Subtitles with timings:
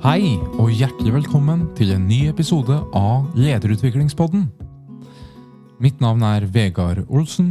[0.00, 4.46] Hei, og hjertelig velkommen til en ny episode av Lederutviklingspodden.
[5.76, 7.50] Mitt navn er Vegard Olsen.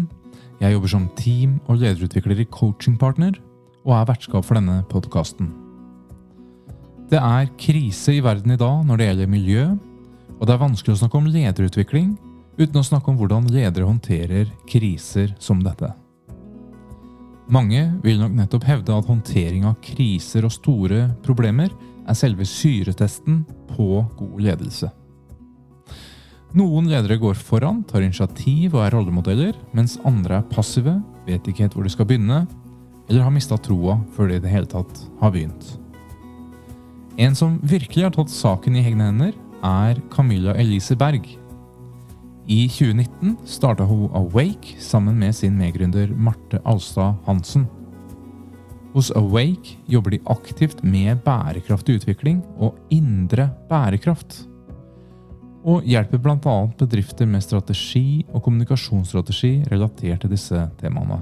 [0.58, 3.38] Jeg jobber som team- og lederutvikler i Coachingpartner,
[3.86, 5.52] og er vertskap for denne podkasten.
[7.14, 9.68] Det er krise i verden i dag når det gjelder miljø,
[10.40, 12.16] og det er vanskelig å snakke om lederutvikling
[12.58, 15.94] uten å snakke om hvordan ledere håndterer kriser som dette.
[17.50, 21.70] Mange vil nok nettopp hevde at håndtering av kriser og store problemer
[22.10, 24.90] er selve syretesten på god ledelse.
[26.58, 30.96] Noen ledere går foran, tar initiativ og er rollemodeller, mens andre er passive,
[31.28, 32.40] vet ikke helt hvor de skal begynne,
[33.10, 35.76] eller har mista troa før de i det hele tatt har begynt.
[37.20, 41.26] En som virkelig har tatt saken i egne hender, er Camilla Elise Berg.
[42.50, 47.68] I 2019 starta hun Awake sammen med sin medgründer Marte Alstad Hansen.
[48.94, 54.46] Hos Awake jobber de aktivt med bærekraftig utvikling og indre bærekraft.
[55.64, 56.56] Og hjelper bl.a.
[56.80, 61.20] bedrifter med strategi og kommunikasjonsstrategi relatert til disse temaene.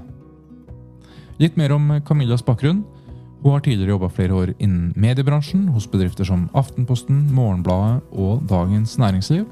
[1.38, 2.84] Litt mer om Camillas bakgrunn.
[3.42, 8.96] Hun har tidligere jobba flere år innen mediebransjen hos bedrifter som Aftenposten, Morgenbladet og Dagens
[8.98, 9.44] Næringsliv.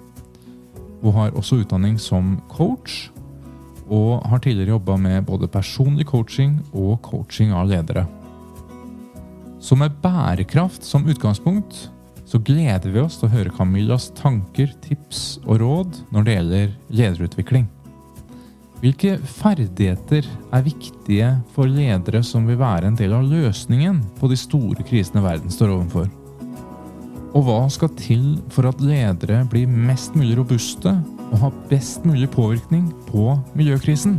[1.03, 3.11] Hun har også utdanning som coach,
[3.87, 8.07] og har tidligere jobba med både personlig coaching og coaching av ledere.
[9.61, 11.87] Så med bærekraft som utgangspunkt
[12.27, 16.71] så gleder vi oss til å høre Camillas tanker, tips og råd når det gjelder
[17.01, 17.67] lederutvikling.
[18.83, 24.37] Hvilke ferdigheter er viktige for ledere som vil være en del av løsningen på de
[24.37, 26.11] store krisene verden står overfor?
[27.37, 30.93] Og hva skal til for at ledere blir mest mulig robuste
[31.37, 34.17] og ha best mulig påvirkning på miljøkrisen?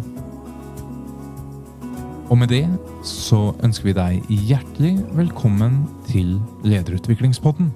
[2.30, 2.66] Og med det
[3.08, 6.36] så ønsker vi deg hjertelig velkommen til
[6.68, 7.72] Lederutviklingspodden.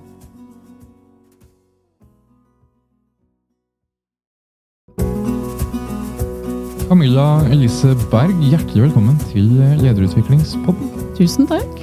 [6.91, 9.47] Camilla Elise Berg, hjertelig velkommen til
[9.79, 10.91] Lederutviklingspodden.
[11.18, 11.79] Tusen takk.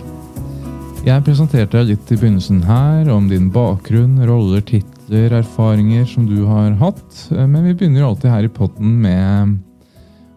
[1.09, 6.45] Jeg presenterte deg litt i begynnelsen her om din bakgrunn, roller, titler, erfaringer som du
[6.45, 7.29] har hatt.
[7.31, 9.57] Men vi begynner alltid her i potten med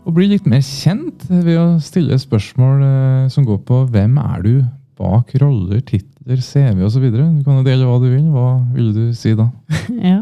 [0.08, 4.46] å bli litt mer kjent ved å stille spørsmål eh, som går på hvem er
[4.46, 4.54] du
[5.02, 7.08] bak roller, titler, CV osv.
[7.12, 8.26] Du kan jo dele hva du vil.
[8.34, 9.50] Hva ville du si da?
[10.12, 10.20] ja.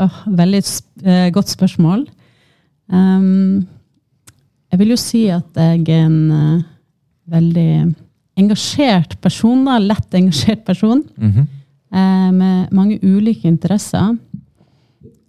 [0.00, 0.62] Oh, veldig
[1.04, 2.06] eh, godt spørsmål.
[2.92, 3.64] Um,
[4.72, 6.62] jeg vil jo si at jeg er en uh,
[7.32, 7.72] veldig
[8.40, 9.66] engasjert person.
[9.68, 11.04] Da, lett engasjert person.
[11.16, 11.50] Mm -hmm.
[11.94, 14.16] Uh, med mange ulike interesser.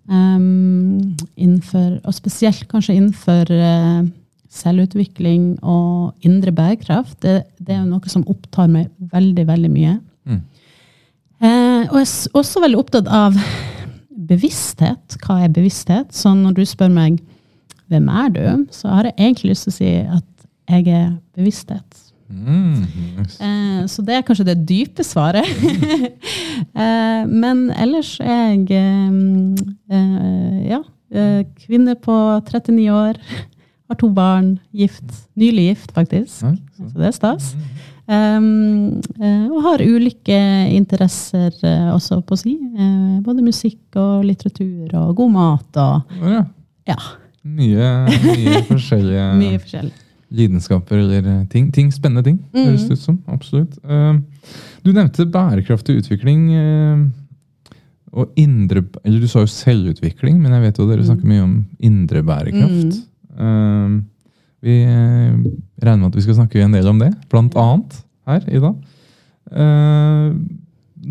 [0.10, 4.04] Um, innenfor, og spesielt kanskje innenfor uh,
[4.52, 7.22] selvutvikling og indre bærekraft.
[7.24, 10.00] Det, det, er jo noe som opptar meg veldig, veldig mye.
[10.24, 10.42] Mm.
[11.44, 13.36] og jeg er også veldig opptatt av
[14.30, 15.18] bevissthet.
[15.24, 16.14] Hva er bevissthet?
[16.16, 17.18] Så når du spør meg
[17.92, 22.13] hvem er du, så har jeg egentlig lyst til å si at jeg er bevissthet.
[22.34, 22.84] Mm,
[23.40, 25.48] eh, så det er kanskje det dype svaret.
[26.82, 30.82] eh, men ellers er jeg eh, eh ja,
[31.14, 33.22] eh, kvinne på 39 år.
[33.90, 34.58] Har to barn.
[34.72, 35.06] Gift.
[35.36, 36.44] Nylig gift, faktisk.
[36.44, 36.58] Mm.
[36.78, 37.56] Så det er stas.
[38.04, 40.36] Um, og har ulike
[40.76, 41.54] interesser
[41.94, 42.58] også på å si.
[43.24, 46.42] både musikk og litteratur og god mat og ja.
[46.92, 46.98] ja.
[47.44, 50.03] Mye, mye forskjellige mye forskjellig.
[50.34, 51.72] Lidenskaper eller eh, ting.
[51.74, 52.62] ting spennende ting, mm.
[52.62, 53.20] høres det ut som.
[53.32, 53.76] Absolutt.
[53.86, 54.18] Uh,
[54.84, 56.48] du nevnte bærekraftig utvikling.
[56.54, 57.04] Uh,
[58.14, 61.08] og indre Eller du sa jo selvutvikling, men jeg vet jo dere mm.
[61.08, 63.00] snakker mye om indre bærekraft.
[63.34, 63.96] Mm.
[64.62, 67.96] Vi regner med at vi skal snakke en del om det, blant annet
[68.30, 68.76] her i dag.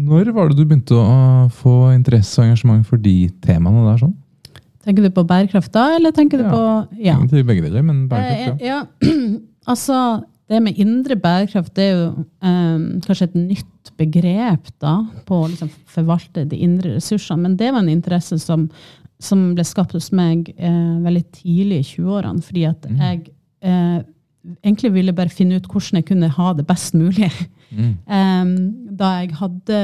[0.07, 3.99] når var det du begynte å få interesse og engasjement for de temaene der?
[4.05, 4.15] sånn?
[4.83, 6.63] Tenker du på bærekraft da, eller tenker du på
[6.99, 7.15] ja.
[7.15, 8.83] Egentlig begge deler, men bærekraft, ja.
[8.83, 9.39] Eh, ja.
[9.73, 9.99] altså,
[10.51, 12.09] det med indre bærekraft det er jo
[12.43, 14.97] um, kanskje et nytt begrep da,
[15.29, 17.47] på å liksom, forvalte de indre ressursene.
[17.47, 18.67] Men det var en interesse som,
[19.23, 22.43] som ble skapt hos meg eh, veldig tidlig i 20-årene.
[22.47, 23.01] Fordi at mm.
[23.07, 23.23] jeg
[23.69, 23.99] eh,
[24.63, 27.31] egentlig ville bare finne ut hvordan jeg kunne ha det best mulig.
[27.73, 27.93] Mm.
[28.05, 28.51] Um,
[28.99, 29.77] da jeg hadde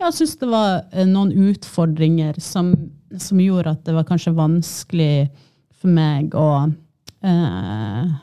[0.00, 2.72] Jeg syns det var eh, noen utfordringer som
[3.18, 5.28] som gjorde at det var kanskje vanskelig
[5.80, 8.14] for meg å uh,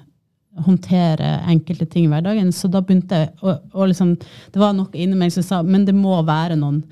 [0.66, 2.52] håndtere enkelte ting i hverdagen.
[2.56, 4.16] Så da begynte jeg å, å liksom,
[4.52, 6.84] Det var noe inni meg som sa men det må være noen,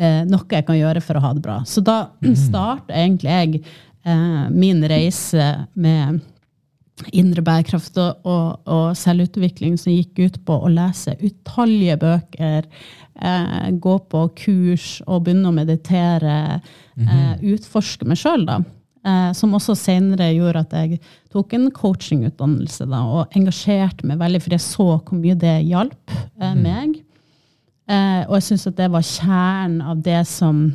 [0.00, 1.60] uh, noe jeg kan gjøre for å ha det bra.
[1.68, 2.36] Så da mm.
[2.46, 3.64] starta egentlig jeg
[4.08, 6.22] uh, min reise med
[7.12, 12.68] indre bærekraft og, og, og, selvutvikling som gikk ut på å lese utallige bøker,
[13.18, 16.60] eh, gå på kurs og begynne å meditere,
[16.94, 17.10] mm -hmm.
[17.10, 18.62] eh, utforske meg sjøl, da.
[19.04, 21.00] Eh, som også senere gjorde at jeg
[21.32, 26.14] tok en coachingutdannelse da, og engasjerte meg veldig, for jeg så hvor mye det hjalp
[26.40, 26.62] eh, mhm.
[26.62, 26.94] meg.
[27.84, 30.70] Eh, og jeg syns at det var kjernen av det som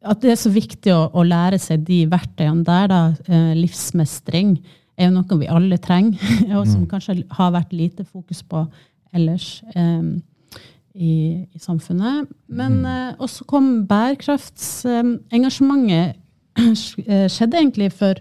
[0.00, 2.86] at det er så viktig å, å lære seg de verktøyene der.
[2.88, 4.58] da, eh, Livsmestring
[4.96, 6.18] er jo noe vi alle trenger,
[6.56, 6.90] og som mm.
[6.90, 8.66] kanskje har vært lite fokus på
[9.16, 10.22] ellers um,
[10.94, 12.26] i, i, samfunnet.
[12.48, 12.86] Men mm.
[12.94, 16.16] eh, også kom bærekraftsengasjementet
[16.60, 16.74] um,
[17.30, 18.14] skjedde egentlig for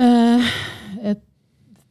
[0.00, 0.42] uh,
[1.02, 1.20] et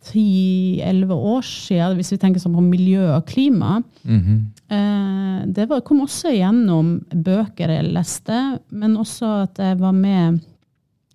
[0.06, 3.82] ti-elleve år siden, hvis vi tenker sånn på miljø og klima.
[4.04, 5.54] Mm -hmm.
[5.54, 10.40] det var, kom også gjennom bøker jeg leste, men også at jeg var med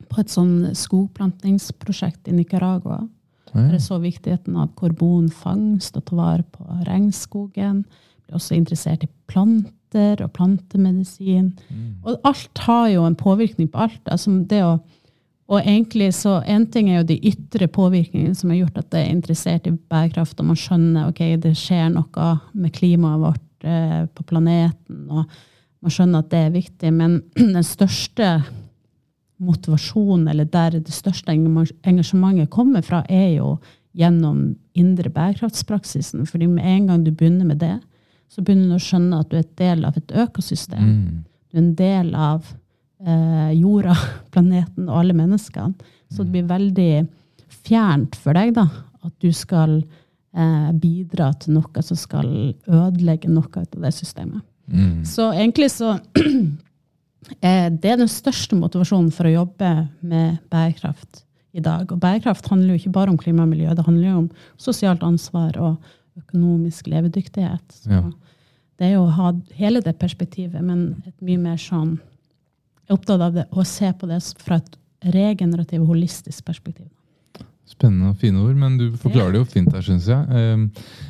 [0.09, 3.07] på et sånn skogplantingsprosjekt i Nicaragua.
[3.55, 3.61] Ja.
[3.61, 7.85] Der jeg så viktigheten av karbonfangst og ta vare på regnskogen.
[8.27, 11.53] Ble også interessert i planter og plantemedisin.
[11.69, 11.97] Mm.
[12.05, 14.03] Og alt har jo en påvirkning på alt.
[14.07, 14.79] Altså det å
[15.51, 19.07] og egentlig så En ting er jo de ytre påvirkningene som har gjort at jeg
[19.07, 24.05] er interessert i bærekraft, og man skjønner ok, det skjer noe med klimaet vårt eh,
[24.07, 25.25] på planeten, og
[25.81, 26.93] man skjønner at det er viktig.
[26.95, 27.19] Men
[27.57, 28.31] den største
[29.41, 33.57] motivasjonen, eller der det største engasjementet kommer fra, er jo
[33.97, 36.27] gjennom indre bærekraftspraksisen.
[36.27, 37.81] fordi med en gang du begynner med det,
[38.31, 40.85] så begynner du å skjønne at du er et del av et økosystem.
[40.87, 41.25] Mm.
[41.51, 42.53] Du er en del av
[43.07, 43.97] eh, jorda,
[44.35, 45.91] planeten og alle menneskene.
[46.11, 46.93] Så det blir veldig
[47.67, 48.67] fjernt for deg da,
[49.07, 52.31] at du skal eh, bidra til noe som skal
[52.67, 54.43] ødelegge noe av det systemet.
[54.71, 55.05] Mm.
[55.07, 55.97] Så egentlig så
[57.53, 61.91] er det den største motivasjonen for å jobbe med bærekraft i dag.
[61.91, 64.29] Og bærekraft handler jo ikke bare om klima og miljø, det handler jo om
[64.61, 65.79] sosialt ansvar og
[66.21, 67.81] økonomisk levedyktighet.
[67.83, 68.05] Så ja.
[68.79, 71.99] det er jo å ha hele det perspektivet, men et mye mer sånn
[72.91, 74.79] er opptatt av det, å se på det fra et
[75.15, 76.89] regenerativt, holistisk perspektiv.
[77.71, 80.25] Spennende og fine ord, men du forklarer det jo fint her, syns jeg.
[80.35, 80.65] Ehm,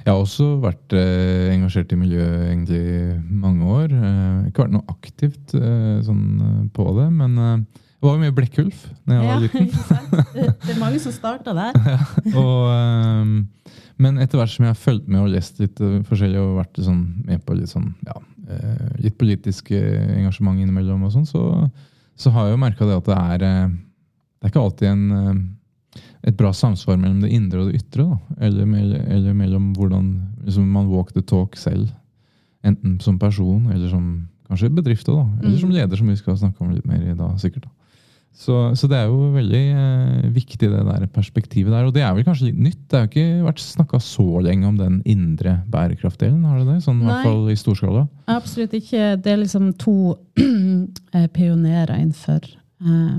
[0.05, 2.82] jeg har også vært eh, engasjert i miljøet egentlig
[3.32, 3.94] mange år.
[3.97, 8.85] Eh, ikke vært noe aktivt eh, sånn på det, men det var jo mye Blekkulf
[9.09, 9.71] da jeg var liten.
[10.37, 11.81] det er mange som starta der.
[11.97, 12.03] ja,
[12.35, 13.35] og, ehm,
[14.00, 17.06] men etter hvert som jeg har fulgt med og lest litt forskjellig og vært sånn,
[17.25, 18.21] med på litt sånn ja,
[19.00, 21.44] litt politisk engasjement innimellom, og sånn, så,
[22.19, 23.79] så, har jeg jo merka det at det er eh,
[24.41, 28.06] Det er ikke alltid en, eh, et bra samsvar mellom det indre og det ytre.
[28.08, 28.37] Da.
[28.49, 28.69] Eller,
[29.17, 30.12] eller mellom hvordan
[30.47, 31.91] liksom man walk the talk selv.
[32.64, 34.06] Enten som person, eller som
[34.49, 35.26] kanskje bedrift, da.
[35.43, 35.76] Eller som mm.
[35.76, 37.37] leder, som vi skal snakke om litt mer i dag.
[37.41, 37.75] sikkert da.
[38.41, 41.88] Så, så, det er jo veldig eh, viktig, det der perspektivet der.
[41.88, 42.79] Og det er vel kanskje litt nytt?
[42.88, 46.47] Det har jo ikke vært snakka så lenge om den indre bærekraftdelen?
[46.49, 46.79] har det det?
[46.87, 48.06] Sånn i hvert fall i storskala?
[48.32, 49.19] Absolutt ikke.
[49.21, 49.97] Det er liksom to
[50.41, 53.19] eh, pionerer innenfor eh,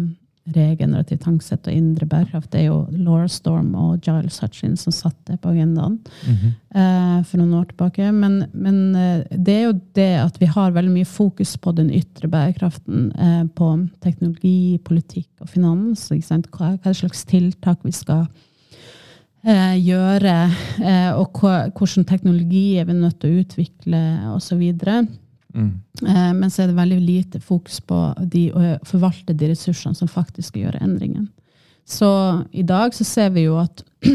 [0.49, 5.33] regenerativ tanksett og indre bærekraft, det er jo Laura Storm og Giles Hutchins som satte
[5.33, 6.53] det på agendaen mm -hmm.
[6.75, 8.11] uh, for noen år tilbake.
[8.11, 11.91] Men, men uh, det er jo det at vi har veldig mye fokus på den
[11.91, 13.11] ytre bærekraften.
[13.19, 16.09] Uh, på teknologi, politikk og finans.
[16.09, 18.25] Hva, hva slags tiltak vi skal
[19.75, 20.51] gjøre,
[21.17, 24.73] og hva, hvilken teknologi er vi nødt til å utvikle, osv.
[25.53, 25.71] Mm.
[26.07, 27.99] Eh, men så er det veldig lite fokus på
[28.33, 31.29] de, å forvalte de ressursene som faktisk skal gjøre endringen.
[31.87, 32.09] Så
[32.51, 33.83] i dag så ser vi jo at,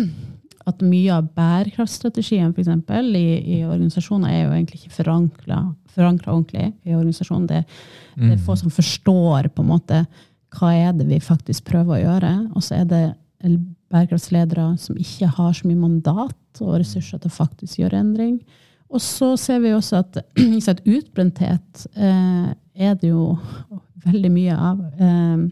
[0.70, 5.60] at mye av bærekraftstrategien for eksempel, i, i organisasjoner er jo egentlig ikke forankra
[5.96, 7.50] ordentlig i organisasjonen.
[7.50, 7.62] Det,
[8.16, 8.62] det er få mm.
[8.64, 10.02] som forstår på en måte
[10.56, 12.32] hva er det vi faktisk prøver å gjøre.
[12.56, 13.04] Og så er det
[13.92, 18.38] bærekraftsledere som ikke har så mye mandat og ressurser til å faktisk gjøre endring.
[18.92, 20.18] Og så ser vi også at,
[20.72, 23.36] at utbrenthet eh, er det jo
[24.06, 24.82] veldig mye av.
[25.00, 25.46] Eh,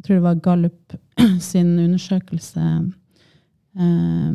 [0.00, 0.96] jeg tror det var Gallup
[1.50, 2.66] sin undersøkelse
[3.78, 4.30] eh,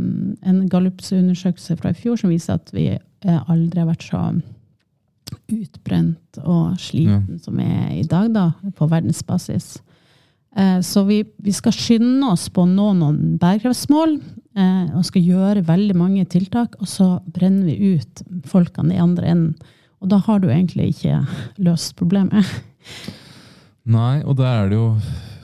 [0.45, 4.21] En Gallups undersøkelse fra i fjor som viser at vi eh, aldri har vært så
[5.51, 7.41] utbrent og sliten ja.
[7.41, 8.45] som vi er i dag, da,
[8.77, 9.75] på verdensbasis.
[10.55, 14.19] Eh, så vi, vi, skal skynde oss på å nå noen bærekraftsmål
[14.57, 16.77] eh, og skal gjøre veldig mange tiltak.
[16.81, 19.73] Og så brenner vi ut folkene i andre enden.
[20.03, 21.21] Og da har du egentlig ikke
[21.65, 22.45] løst problemet.
[23.95, 24.89] Nei, og da er det jo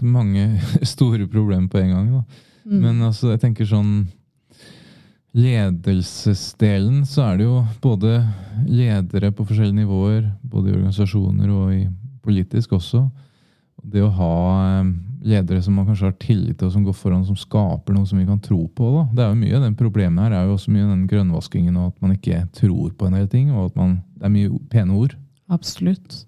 [0.02, 0.48] mange
[0.94, 2.10] store problemer på en gang.
[2.18, 2.48] Da.
[2.66, 2.80] Mm.
[2.80, 4.10] Men altså, jeg tenker sånn
[5.32, 8.18] Ledelsesdelen, så er det jo både
[8.68, 11.86] ledere på forskjellige nivåer, både i organisasjoner og i
[12.20, 13.06] politisk også
[13.84, 14.36] det å ha
[14.82, 18.08] eh, ledere som man kanskje har tillit til, og som går foran, som skaper noe
[18.10, 18.90] som vi kan tro på.
[18.96, 19.04] Da.
[19.14, 22.02] Det er jo mye, den Problemet her er jo også mye den grønnvaskingen og at
[22.04, 23.52] man ikke tror på en del ting.
[23.52, 25.16] og at man, Det er mye pene ord.
[25.52, 26.26] Absolutt.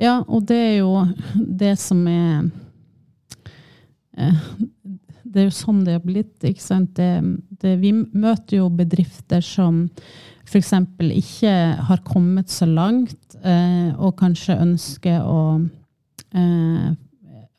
[0.00, 1.04] Ja, og det er jo
[1.34, 2.50] det som er
[4.16, 4.40] eh,
[5.24, 6.38] Det er jo sånn det har blitt.
[6.42, 6.94] ikke sant?
[6.96, 7.10] Det,
[7.60, 9.84] det, vi møter jo bedrifter som
[10.50, 10.72] f.eks.
[10.98, 11.52] ikke
[11.86, 15.60] har kommet så langt, eh, og kanskje ønsker å
[16.34, 16.90] eh,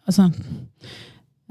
[0.09, 0.31] Altså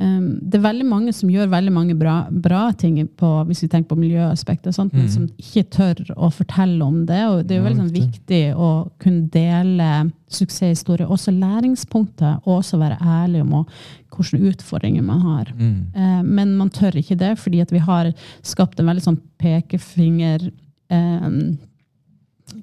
[0.00, 3.69] Um, det er veldig mange som gjør veldig mange bra, bra ting på, hvis vi
[3.69, 5.00] tenker på miljøaspektet, sånt, mm.
[5.02, 7.21] men som ikke tør å fortelle om det.
[7.28, 8.71] og Det er jo veldig sånn, viktig å
[9.02, 9.90] kunne dele
[10.33, 15.52] suksesshistorier, også læringspunkter, og også være ærlig om hvilke utfordringer man har.
[15.59, 15.76] Mm.
[15.92, 20.49] Uh, men man tør ikke det, fordi at vi har skapt en veldig sånn pekefinger
[20.88, 21.59] um,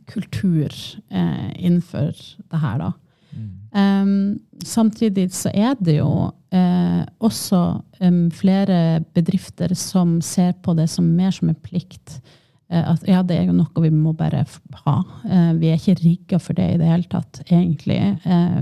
[0.09, 0.73] kultur
[1.13, 2.95] eh, innenfor det her, da.
[3.77, 7.59] Um, samtidig så er det jo uh, også
[8.01, 12.17] um, flere bedrifter som ser på det som mer som en plikt.
[12.71, 14.45] Uh, at ja, det er jo noe vi må bare
[14.85, 14.95] ha.
[15.27, 17.99] Uh, vi er ikke rigga for det i det hele tatt, egentlig.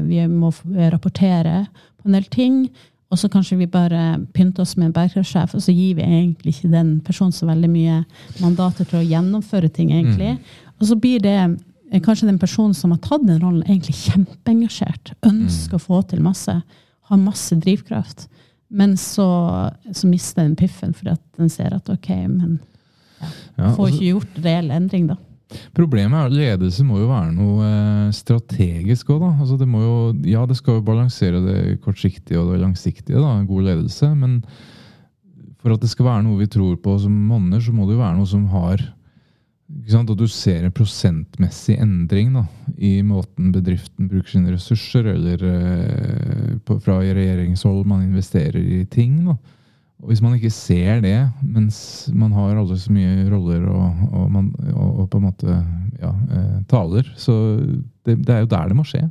[0.10, 0.52] vi må
[0.92, 1.64] rapportere
[2.02, 2.66] på en del ting.
[3.14, 6.56] Og så kanskje vi bare pynter oss med en bærekraftsjef, og så gir vi egentlig
[6.56, 8.02] ikke den personen så veldig mye
[8.42, 10.34] mandater til å gjennomføre ting, egentlig.
[10.36, 10.74] Mm.
[10.82, 11.38] Og så blir det
[12.06, 15.14] kanskje den personen som har tatt den rollen, egentlig kjempeengasjert.
[15.26, 15.82] Ønsker mm.
[15.82, 16.56] å få til masse.
[17.10, 18.28] Har masse drivkraft.
[18.74, 19.28] Men så,
[19.94, 22.58] så mister den piffen fordi at den ser at OK, men
[23.22, 25.20] ja, ja, får altså, ikke gjort reell endring, da.
[25.78, 29.32] Problemet er at ledelse må jo være noe eh, strategisk òg, da.
[29.44, 33.70] Altså det jo, ja, det skal jo balansere det kortsiktige og det langsiktige, da, god
[33.70, 34.10] ledelse.
[34.18, 34.40] Men
[35.62, 38.02] for at det skal være noe vi tror på som monner, så må det jo
[38.02, 38.82] være noe som har
[39.76, 42.46] at du ser en prosentmessig endring da,
[42.78, 49.26] i måten bedriften bruker sine ressurser, eller eh, på, fra regjeringshold man investerer i ting.
[49.26, 49.36] Da.
[50.02, 54.32] Og Hvis man ikke ser det, mens man har alle så mye roller og, og,
[54.32, 55.60] man, og, og på en måte
[56.02, 57.36] ja, eh, taler, så
[58.06, 59.06] det, det, er jo der det må skje.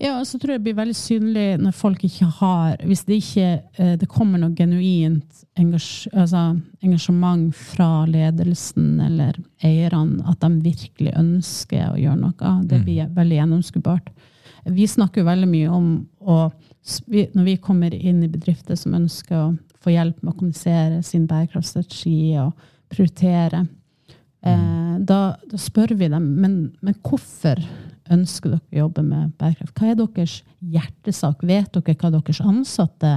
[0.00, 3.18] Ja, og så tror jeg det blir veldig synlig når folk ikke har Hvis det
[3.20, 10.64] ikke eh, det kommer noe genuint engasj, altså, engasjement fra ledelsen eller eierne, at de
[10.64, 12.86] virkelig ønsker å gjøre noe, det mm.
[12.88, 14.10] blir veldig gjennomskuebart.
[14.74, 15.88] Vi snakker jo veldig mye om
[16.20, 16.38] å
[17.06, 21.24] Når vi kommer inn i bedrifter som ønsker å få hjelp med å kommunisere sin
[21.30, 22.52] bærekraftstrategi og
[22.92, 24.50] prioritere, mm.
[24.50, 27.62] eh, da, da, spør vi dem men, men hvorfor
[28.12, 29.78] ønsker dere å jobbe med bærekraft?
[29.78, 31.44] Hva er deres hjertesak?
[31.46, 33.14] Vet dere hva deres ansatte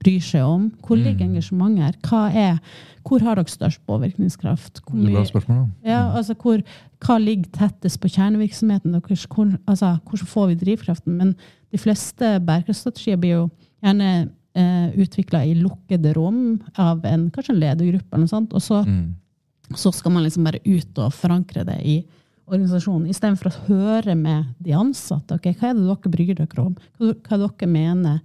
[0.00, 0.68] bryr seg om?
[0.84, 1.04] Hvor mm.
[1.04, 1.98] ligger engasjementet her?
[2.06, 2.58] Hva er,
[3.06, 4.82] hvor har dere størst påvirkningskraft?
[4.84, 5.62] Hvor det er bra spørsmål.
[5.62, 5.92] Da.
[5.92, 6.62] Ja, altså hvor,
[7.04, 9.26] hva ligger tettest på kjernevirksomheten deres?
[9.28, 11.16] Hvor, altså, hvordan får vi drivkraften?
[11.20, 11.34] Men
[11.70, 13.48] de fleste bærekraftstrategier blir jo
[13.84, 14.12] gjerne
[14.58, 18.82] eh, utvikla i lukkede rom av en, kanskje en ledergruppe, eller noe sånt, og så,
[18.86, 19.76] mm.
[19.78, 22.00] så skal man liksom bare ut og forankre det i
[22.50, 25.38] organisasjonen, istedenfor å høre med de ansatte.
[25.38, 26.76] Okay, hva er det dere bryr dere om?
[26.98, 28.20] Hva, hva dere mener?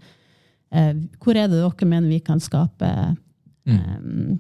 [0.75, 0.91] Eh,
[1.21, 2.91] hvor er det dere mener vi kan skape
[3.69, 3.75] mm.
[3.75, 4.35] eh,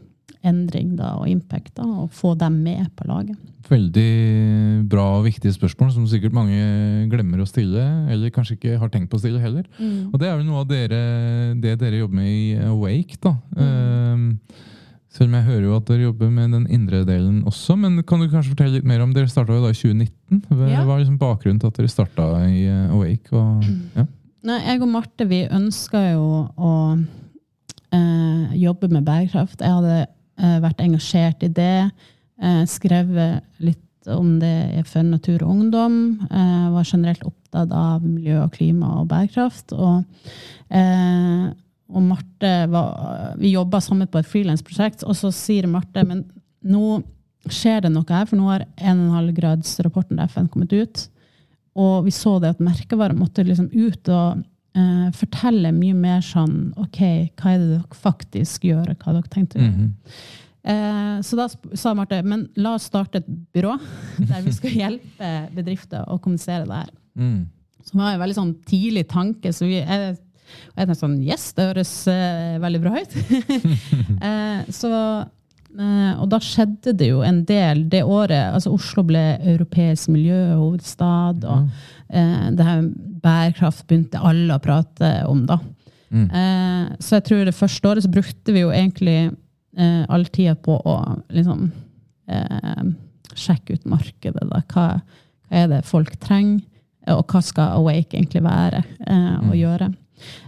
[0.45, 3.37] endring da, og impact, da, og få dem med på laget?
[3.65, 7.81] Veldig bra og viktige spørsmål som sikkert mange glemmer å stille,
[8.13, 9.65] eller kanskje ikke har tenkt på å stille heller.
[9.79, 10.11] Mm.
[10.11, 11.01] Og det er vel noe av dere,
[11.61, 13.17] det dere jobber med i Awake.
[13.25, 13.33] da.
[13.57, 14.29] Mm.
[14.29, 14.71] Uh,
[15.15, 17.77] selv om jeg hører jo at dere jobber med den indre delen også.
[17.79, 20.41] Men kan du kanskje fortelle litt mer om Dere starta i 2019.
[20.49, 20.83] Hva ja.
[20.87, 23.31] var liksom bakgrunnen til at dere starta i eh, Awake?
[23.31, 23.63] Og,
[23.95, 24.05] ja?
[24.45, 26.27] Nei, jeg og Marte vi ønska jo
[26.59, 26.73] å
[27.95, 29.63] eh, jobbe med bærekraft.
[29.63, 31.79] Jeg hadde eh, vært engasjert i det.
[32.43, 35.99] Eh, skrevet litt om det for Natur og Ungdom.
[36.27, 39.71] Eh, var generelt opptatt av miljø og klima og bærekraft.
[39.73, 40.03] Og
[40.69, 41.53] eh,
[41.89, 46.25] og Marte var, Vi jobba sammen på et frilansprosjekt, og så sier Marte men
[46.65, 47.01] nå
[47.51, 51.03] skjer det noe her, for nå har 1,5-gradsrapporten til FN kommet ut.
[51.77, 54.41] Og vi så det at merkevarer måtte liksom ut og
[54.77, 57.01] eh, fortelle mye mer sånn OK,
[57.37, 59.61] hva er det dere faktisk gjør, hva dere tenkte?
[59.61, 59.89] Mm -hmm.
[60.71, 63.77] eh, så da sa Marte men la oss starte et byrå
[64.31, 66.89] der vi skal hjelpe bedrifter å kommunisere det her.
[67.15, 67.45] Mm.
[67.83, 69.53] Som var en veldig sånn tidlig tanke.
[69.53, 70.17] så vi, jeg
[70.75, 73.15] og jeg tenkte sånn Yes, det høres uh, veldig bra ut.
[74.19, 74.91] uh, så,
[75.77, 78.53] uh, og da skjedde det jo en del det året.
[78.53, 79.23] altså Oslo ble
[79.55, 81.45] europeisk miljøhovedstad.
[81.45, 81.69] og
[82.05, 82.83] det her
[83.23, 85.45] bærekraft begynte alle å prate om.
[85.49, 85.57] da.
[86.15, 86.27] Mm.
[87.01, 89.33] så jeg tror det første året så brukte vi jo egentlig
[89.75, 90.93] all tida på å
[91.33, 91.65] liksom
[93.33, 94.45] sjekke ut markedet.
[94.51, 94.61] da.
[94.69, 94.85] Hva,
[95.49, 96.61] hva er det folk trenger?
[97.11, 99.57] Og hva skal Awake egentlig være og mm.
[99.59, 99.89] gjøre?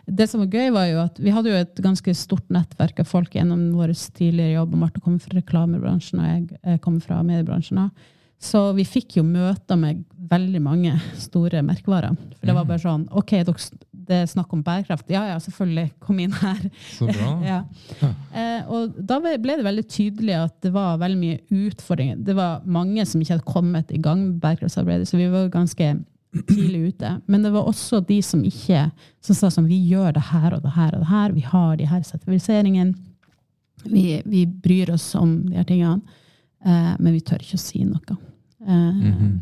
[0.06, 3.10] Det som var gøy, var jo at vi hadde jo et ganske stort nettverk av
[3.10, 4.76] folk gjennom vår tidligere jobb.
[4.76, 7.90] og Marte kommer fra reklamebransjen, og jeg kommer fra mediebransjen.
[8.38, 12.14] Så vi fikk jo møter med veldig mange store merkevarer.
[12.38, 12.72] For det var mhm.
[12.72, 13.34] bare sånn OK,
[14.08, 15.10] det er snakk om bærekraft.
[15.12, 15.90] Ja ja, selvfølgelig.
[16.04, 16.62] Kom inn her.
[16.94, 17.32] Så bra.
[17.52, 17.62] ja.
[18.32, 22.22] Eh, og da ble det veldig tydelig at det var veldig mye utfordringer.
[22.28, 25.96] Det var mange som ikke hadde kommet i gang med bærekraftsarbeidet, så vi var ganske
[26.48, 27.12] tidlig ute.
[27.25, 28.88] Men det var også de som ikke
[29.24, 31.36] som sa sånn Vi gjør det her og det her og det her.
[31.36, 32.96] Vi har de her sertifiseringene.
[33.84, 36.01] Vi, vi bryr oss om de her tingene.
[36.65, 38.17] Eh, men vi tør ikke å si noe.
[38.67, 39.36] Mm -hmm.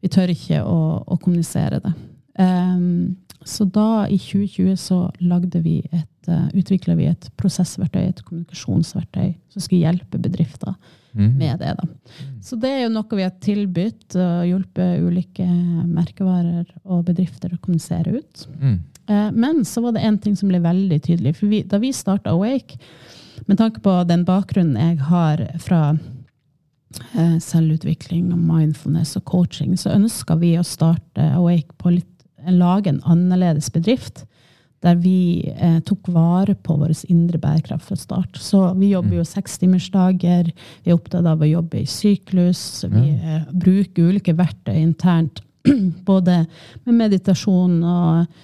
[0.00, 1.92] Vi tør ikke å, å kommunisere det.
[2.38, 8.22] Um, så da, i 2020, så lagde vi et, uh, utvikla vi et prosessverktøy, et
[8.24, 10.74] kommunikasjonsverktøy, som skulle hjelpe bedrifter
[11.12, 11.32] mm.
[11.38, 11.74] med det.
[11.78, 11.88] da.
[12.44, 15.46] Så det er jo noe vi har tilbudt, og hjulpet ulike
[15.88, 18.46] merkevarer og bedrifter å kommunisere ut.
[18.60, 18.78] Mm.
[19.10, 21.36] Uh, men så var det én ting som ble veldig tydelig.
[21.40, 22.78] for vi, Da vi starta Awake,
[23.46, 25.98] med tanke på den bakgrunnen jeg har fra
[26.90, 32.08] Eh, selvutvikling og mindfulness og coaching, så ønska vi å starte Awake på litt,
[32.50, 34.24] lage en annerledes bedrift.
[34.80, 38.38] Der vi eh, tok vare på vår indre bærekraft fra start.
[38.40, 39.28] Så vi jobber jo mm.
[39.28, 40.48] sekstimersdager.
[40.84, 42.62] Vi er opptatt av å jobbe i syklus.
[42.88, 45.42] Vi eh, bruker ulike verktøy internt.
[46.08, 46.46] Både
[46.86, 48.40] med meditasjon og,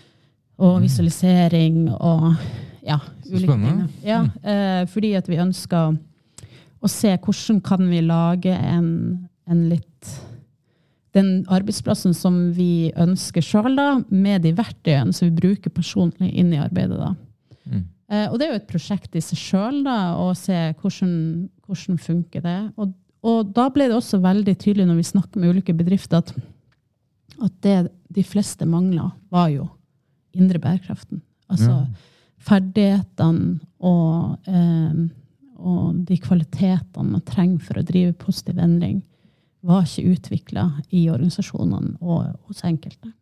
[0.61, 0.85] og mm.
[0.85, 2.29] visualisering og
[2.85, 3.01] ja,
[3.33, 3.81] ulike ting.
[4.05, 4.37] Ja, mm.
[4.53, 5.97] eh, fordi at vi ønsker
[6.77, 8.91] å se hvordan kan vi lage en,
[9.49, 9.96] en litt
[11.17, 13.79] Den arbeidsplassen som vi ønsker sjøl,
[14.13, 16.99] med de verktøyene som vi bruker personlig inn i arbeidet.
[17.01, 17.15] da.
[17.65, 17.85] Mm.
[18.13, 21.15] Eh, og det er jo et prosjekt i seg sjøl å se hvordan,
[21.67, 22.59] hvordan funker det.
[22.77, 22.93] Og,
[23.27, 26.35] og da ble det også veldig tydelig når vi snakker med ulike bedrifter, at,
[27.49, 27.79] at det
[28.17, 29.67] de fleste mangla, var jo
[30.37, 31.25] indre bærekraften.
[31.51, 32.11] Altså mm.
[32.47, 35.07] ferdighetene og eh,
[35.57, 39.01] og de kvalitetene man trenger for å drive positiv endring,
[39.67, 43.13] var ikke utvikla i organisasjonene og hos enkelte.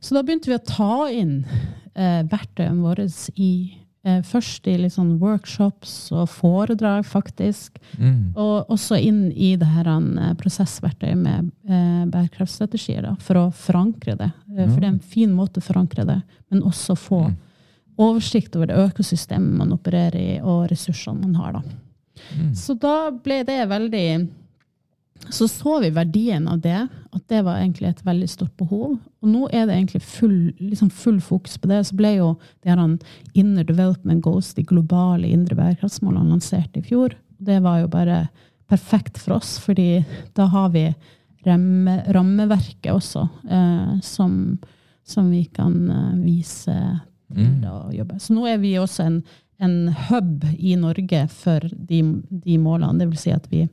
[0.00, 1.40] Så da begynte vi å ta inn
[1.94, 3.06] eh, verktøyene våre
[3.40, 3.54] i
[4.04, 7.80] eh, Først i sånn workshops og foredrag, faktisk.
[7.96, 8.34] Mm.
[8.36, 14.18] Og også inn i det her en, prosessverktøyet med eh, bærekraftstrategier, da, for å forankre
[14.20, 14.30] det.
[14.50, 14.60] Mm.
[14.68, 16.20] for det er en fin måte å forankre det,
[16.52, 17.42] men også få mm
[17.96, 21.58] oversikt over det økosystemet man opererer i, og ressursene man har.
[21.58, 21.62] Da.
[22.38, 22.54] Mm.
[22.58, 24.08] Så da ble det veldig
[25.30, 28.96] Så så vi verdien av det, at det var egentlig et veldig stort behov.
[29.22, 31.80] Og nå er det egentlig full, liksom full fokus på det.
[31.88, 32.82] Så ble jo det her
[33.32, 37.16] Inner Development Goals, de globale indre bærekraftsmålene, lansert i fjor.
[37.38, 38.26] Det var jo bare
[38.70, 40.04] perfekt for oss, fordi
[40.36, 40.88] da har vi
[41.46, 44.58] ramme, rammeverket også, eh, som,
[45.06, 46.76] som vi kan eh, vise
[47.34, 48.20] til å jobbe.
[48.20, 49.18] Så nå er vi også en,
[49.62, 53.00] en hub i Norge for de, de målene.
[53.00, 53.64] Det vil si at vi,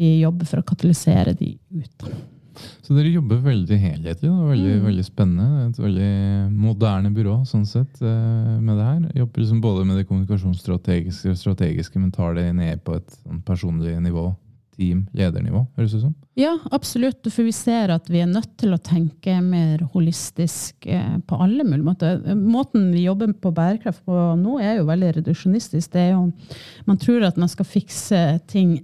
[0.00, 2.10] vi, jobber for å katalysere de ut.
[2.82, 4.28] Så dere jobber veldig helhetlig.
[4.28, 4.48] Da.
[4.50, 4.84] Veldig, mm.
[4.88, 5.66] veldig spennende.
[5.68, 6.10] Et veldig
[6.52, 9.02] moderne byrå sånn sett eh, med det her.
[9.22, 13.42] Jobber liksom både med det kommunikasjonsstrategiske og strategiske, men tar det ned på et sånn
[13.46, 14.30] personlig nivå
[14.80, 16.14] team, ledernivå, høres det ut som?
[16.40, 17.26] Ja, absolutt.
[17.28, 21.66] For vi ser at vi er nødt til å tenke mer holistisk eh, på alle
[21.66, 22.20] mulige måter.
[22.38, 25.92] Måten vi jobber på bærekraft på nå, er jo veldig reduksjonistisk.
[25.92, 26.26] Det er jo,
[26.88, 28.78] man tror at man skal fikse ting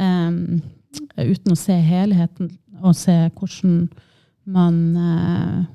[0.00, 0.60] um,
[1.34, 3.82] uten å se helheten og se hvordan
[4.48, 5.66] man uh,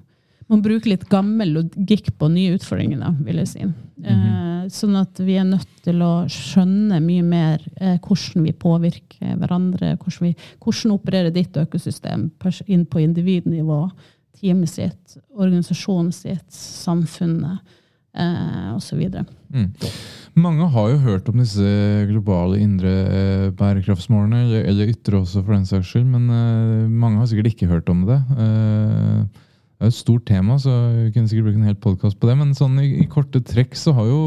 [0.54, 3.66] man bruker litt gammel logikk på nye utfordringer, da, vil jeg si.
[3.66, 4.70] Mm -hmm.
[4.70, 9.98] sånn at vi er nødt til å skjønne mye mer eh, hvordan vi påvirker hverandre.
[9.98, 12.32] Hvordan, vi, hvordan opererer ditt økosystem
[12.68, 13.90] inn på individnivå,
[14.40, 17.60] teamet sitt, organisasjonen sitt, samfunnet
[18.18, 19.02] eh, osv.
[19.54, 19.72] Mm.
[20.34, 21.64] Mange har jo hørt om disse
[22.10, 27.22] globale indre eh, bærekraftsmålene, eller, eller ytre også, for den saks skyld, men eh, mange
[27.22, 28.20] har sikkert ikke hørt om det.
[28.38, 32.30] Eh, det er et stort tema, så vi kunne sikkert bruke en hel podkast på
[32.30, 32.38] det.
[32.40, 34.22] Men sånn i, i, korte trekk så har jo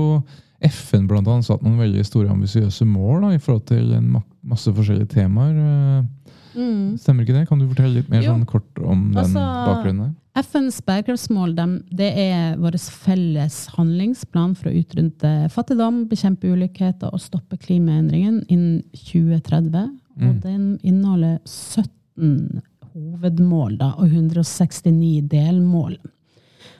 [0.66, 4.10] FN blant annet satt noen veldig store ambisiøse mål da, i forhold til en
[4.46, 5.56] masse forskjellige temaer.
[5.56, 6.84] Eh, mm.
[7.00, 7.46] Stemmer ikke det?
[7.48, 10.14] Kan du fortelle litt mer sånn kort om den altså, bakgrunnen?
[10.36, 11.54] FNs bærekraftsmål
[11.96, 18.82] det er vår felles handlingsplan for å utrydde fattigdom, bekjempe ulikheter og stoppe klimaendringen innen
[18.92, 19.94] 2030.
[20.16, 20.28] Mm.
[20.28, 22.60] Og den inneholder 17
[22.96, 25.96] hovedmål da, og 169 delmål.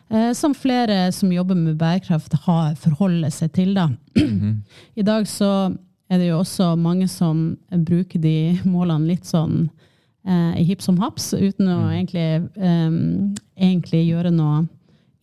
[0.09, 3.75] Eh, som flere som jobber med bærekraft, har forholder seg til.
[3.75, 3.91] Da.
[4.15, 4.57] -hmm.
[4.95, 5.77] I dag så
[6.09, 9.69] er det jo også mange som bruker de målene litt sånn
[10.27, 11.91] eh, i hipp som haps, uten å mm.
[11.93, 14.67] egentlig, um, egentlig, gjøre noe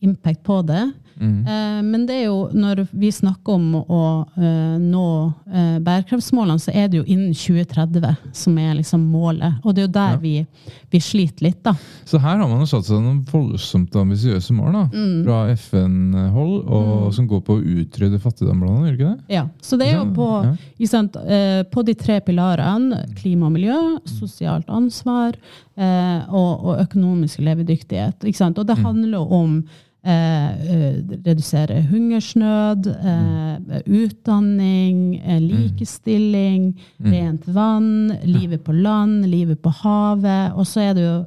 [0.00, 0.92] impact på det.
[1.20, 1.46] Mm.
[1.46, 4.00] Eh, men det er jo, når vi snakker om å
[4.36, 5.04] eh, nå
[5.52, 9.60] eh, bærekraftsmålene, så er det jo innen 2030 som er liksom målet.
[9.64, 10.16] Og det er jo der Ja.
[10.22, 10.46] vi,
[10.90, 11.74] vi sliter litt, da.
[12.04, 15.24] Så her har man jo satt seg noen voldsomt ambisiøse mål da, Mm.
[15.24, 19.34] fra FN-hold, og som går på å utrydde fattigdom, blant annet, gjør ikke det?
[19.34, 20.86] Ja, så det er jo på, Ja.
[20.86, 25.34] sant, eh, på de tre pilarene klima og miljø, sosialt ansvar
[25.76, 28.24] eh, og, og økonomisk levedyktighet.
[28.58, 29.64] Og det handler jo om
[30.04, 40.52] redusere hungersnød, eh, utdanning, eh, likestilling, rent vann, livet på land, livet på havet.
[40.54, 41.24] Og så er det jo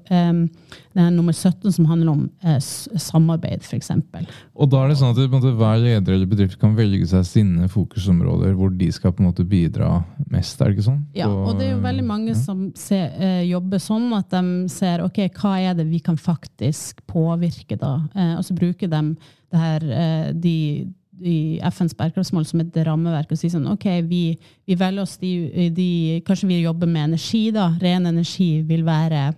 [0.98, 3.92] eh, er nummer 17 som handler om eh, samarbeid, f.eks.
[4.58, 7.70] Og da er det sånn at måte, hver leder eller bedrift kan velge seg sine
[7.72, 10.02] fokusområder hvor de skal på en måte bidra
[10.34, 11.02] mest, er det ikke sånn?
[11.18, 15.06] Ja, og det er jo veldig mange som ser, eh, jobber sånn at de ser
[15.06, 18.00] ok, hva er det vi kan faktisk påvirke da?
[18.16, 19.04] Eh, og så bruker de
[19.52, 20.56] det her, eh, de,
[21.18, 24.22] i FNs bærekraftsmål som et rammeverk og sier sånn ok, vi,
[24.68, 25.90] vi velger oss de, de
[26.28, 27.72] Kanskje vi jobber med energi, da.
[27.82, 29.36] Ren energi vil være eh,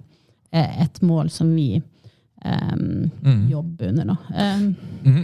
[0.51, 1.81] et mål som vi
[2.45, 4.17] eh, jobber under, da.
[4.35, 4.75] mm.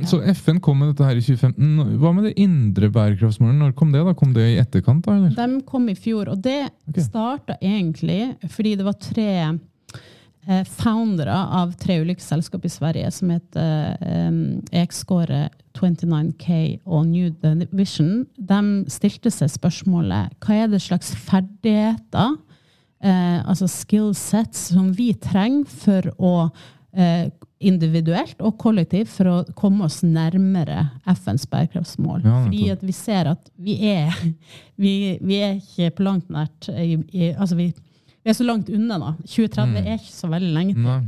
[0.02, 0.08] ja.
[0.08, 2.00] Så FN kom med dette her i 2015.
[2.02, 3.60] Hva med det indre bærekraftsmålet?
[3.62, 4.04] Når kom det?
[4.06, 4.16] da?
[4.18, 5.06] Kom det i etterkant?
[5.06, 5.36] da, eller?
[5.36, 7.06] De kom i fjor, og det okay.
[7.06, 13.34] starta egentlig fordi det var tre eh, foundere av tre ulike selskap i Sverige som
[13.34, 17.32] heter eh, Ekskåre, 29K og New
[17.76, 18.26] Vision.
[18.38, 18.62] De
[18.92, 22.38] stilte seg spørsmålet hva er det slags ferdigheter,
[23.06, 26.36] eh, altså skill sets, som vi trenger for å
[26.96, 27.28] eh,
[27.66, 32.26] individuelt og kollektivt for å komme oss nærmere FNs bærekraftsmål.
[32.26, 34.14] Ja, Fordi at vi ser at vi er,
[34.82, 37.72] vi, vi er ikke på langt nært i, i, Altså, vi,
[38.24, 39.14] vi er så langt unna, da.
[39.24, 40.76] 2030 er ikke så veldig lenge.
[40.86, 41.00] Nei.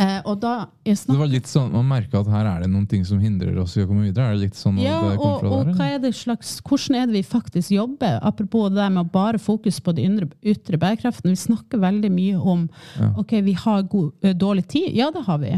[0.00, 0.52] Eh, og da
[0.86, 3.74] det var litt sånn, Man merka at her er det noen ting som hindrer oss
[3.76, 4.30] i å komme videre?
[4.30, 5.74] Er det litt sånn ja, det kom og, fra og der?
[5.76, 8.16] hva er det slags, hvordan er det vi faktisk jobber?
[8.24, 11.28] Apropos det med å bare fokus på den ytre bærekraften.
[11.34, 12.64] Vi snakker veldig mye om
[12.96, 13.10] Ja.
[13.20, 14.88] ok, vi har god, dårlig tid.
[14.96, 15.52] Ja, det har vi.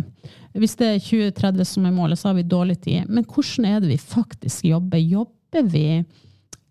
[0.59, 3.09] Hvis det er 2030 som er målet, så har vi dårlig tid.
[3.09, 4.99] Men hvordan er det vi faktisk jobber?
[4.99, 6.05] Jobber vi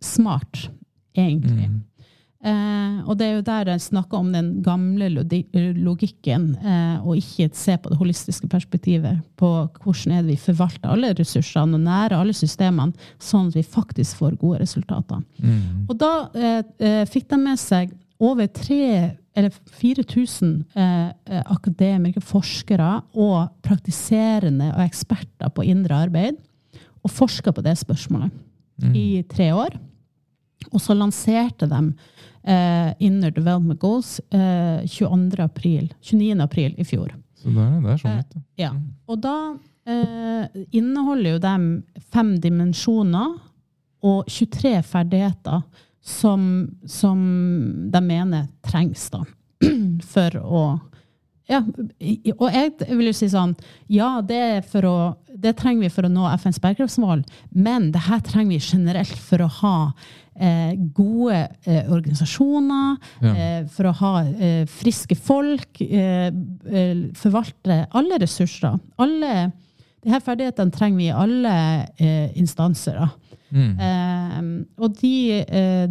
[0.03, 0.67] smart,
[1.15, 1.69] egentlig?
[1.71, 1.83] Mm.
[2.45, 7.49] Eh, og det er jo der jeg snakker om den gamle logikken, eh, og ikke
[7.57, 9.49] se på det holistiske perspektivet på
[9.81, 14.21] hvordan er det vi forvalter alle ressursene og nærer alle systemene, sånn at vi faktisk
[14.21, 15.23] får gode resultater.
[15.41, 15.85] Mm.
[15.89, 22.23] Og da eh, eh, fikk de med seg over tre eller 4000 eh, eh, akademikere,
[22.23, 26.37] forskere og praktiserende og eksperter på indre arbeid,
[27.05, 28.31] og forska på det spørsmålet
[28.95, 29.75] i tre år.
[30.71, 31.81] Og så lanserte de
[32.47, 35.43] eh, Inner Development Goals eh, 22.
[35.43, 36.41] april, 29.
[36.43, 37.13] april i fjor.
[37.35, 38.37] Så det er, det er sånn litt.
[38.61, 38.71] Ja.
[39.09, 39.35] Og da
[39.89, 43.35] eh, inneholder jo de fem dimensjoner
[44.05, 45.63] og 23 ferdigheter
[46.05, 47.21] som, som
[47.91, 49.23] de mener trengs da,
[50.13, 50.65] for å
[51.49, 51.59] ja,
[52.39, 53.51] og jeg vil jo si sånn
[53.91, 54.93] Ja, det, er for å,
[55.29, 57.21] det trenger vi for å nå FNs bærekraftsmål,
[57.53, 59.73] men det her trenger vi generelt for å ha
[60.39, 63.33] eh, gode eh, organisasjoner, Ja.
[63.35, 68.79] eh, for å ha eh, friske folk, eh, eh, forvalte alle ressurser.
[68.97, 69.35] Alle
[70.05, 71.53] de her ferdighetene trenger vi i alle
[71.97, 73.03] eh, instanser.
[73.55, 73.77] Mm.
[73.79, 74.41] Eh,
[74.81, 75.13] og de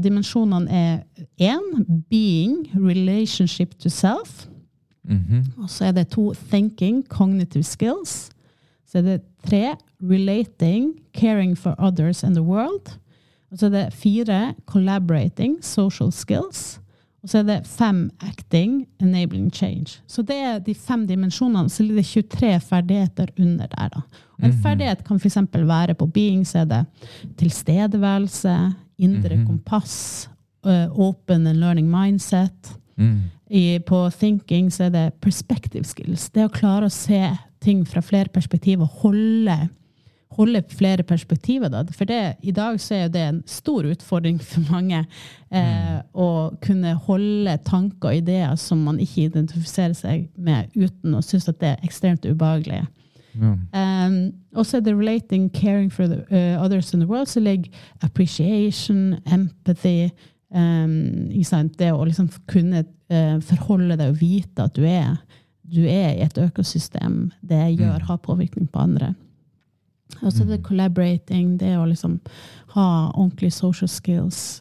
[0.03, 0.99] dimensjonene er
[1.39, 4.49] én being, relationship to self.
[5.05, 5.45] Mhm.
[5.63, 8.31] Og så er det to thinking, cognitive skills.
[8.87, 12.99] Så er det tre relating, caring for others and the world.
[13.51, 16.81] Og så er det fire collaborating, social skills.
[17.23, 20.01] Og så er det fem acting, enabling change.
[20.07, 21.71] Så det er de fem dimensjonene.
[21.71, 23.89] Så er det 23 ferdigheter under der.
[23.89, 24.01] da.
[24.39, 25.39] Og en ferdighet kan f.eks.
[25.53, 26.85] være på being, så er det
[27.37, 30.29] tilstedeværelse, indre kompass,
[30.67, 32.77] uh, open and learning mindset.
[32.97, 33.21] Mm.
[33.51, 36.31] I, på thinking så er det perspective skills.
[36.33, 37.27] Det å klare å se
[37.65, 39.57] ting fra flere perspektiv og holde,
[40.37, 41.69] holde flere perspektiver.
[41.73, 41.85] Da.
[41.93, 45.05] For det, i dag så er jo det en stor utfordring for mange.
[45.53, 46.29] Eh, Å
[46.65, 51.61] kunne holde tanker og ideer som man ikke identifiserer seg med, uten å synes at
[51.61, 52.85] det er ekstremt ubehagelig.
[53.35, 53.55] Ja.
[53.75, 54.19] Um,
[54.55, 59.17] også er det relating, caring for the, uh, others in the world, så ligger appreciation,
[59.27, 60.13] empathy
[60.51, 61.69] um?
[61.79, 65.17] Det å liksom kunne uh, forholde deg og vite at du er,
[65.63, 67.31] du er i et økosystem.
[67.43, 69.15] Det gjør, har påvirkning på andre.
[70.23, 72.19] Og så er det collaborating, det å liksom
[72.75, 74.61] ha ordentlige social skills.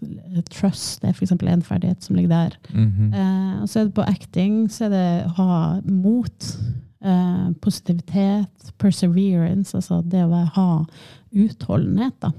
[0.51, 1.33] Trust det er f.eks.
[1.35, 2.57] en ferdighet som ligger der.
[2.73, 3.09] Mm -hmm.
[3.13, 6.57] uh, og så er det på acting, så er det å ha mot.
[7.05, 10.85] Uh, positivitet, perseverance, altså det å ha
[11.33, 12.13] utholdenhet.
[12.21, 12.31] da.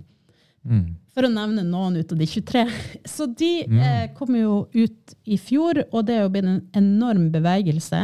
[0.64, 0.84] Mm.
[1.14, 2.62] For å nevne noen ut av de 23.
[3.14, 3.78] Så de Mm.
[3.80, 8.00] eh, kom jo ut i fjor, og det er jo blitt en enorm bevegelse.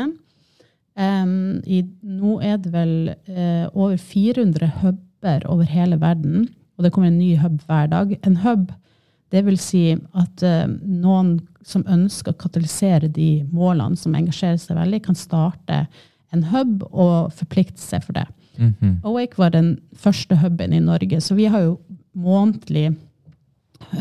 [1.01, 2.93] Um, i, nå er det vel
[3.31, 8.13] eh, over 400 huber over hele verden, og det kommer en ny hub hver dag.
[8.27, 8.73] En hub,
[9.33, 9.85] det vil si
[10.19, 15.85] at eh, noen som ønsker å katalysere de målene som engasjerer seg veldig, kan starte
[16.35, 18.27] en hub og forplikte seg for det.
[18.61, 18.99] Mhm.
[19.07, 21.79] Awake var den første huben i Norge, så vi har jo
[22.21, 22.91] månedlig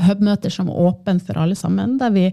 [0.06, 2.26] hubmøter som er åpne for alle sammen, der vi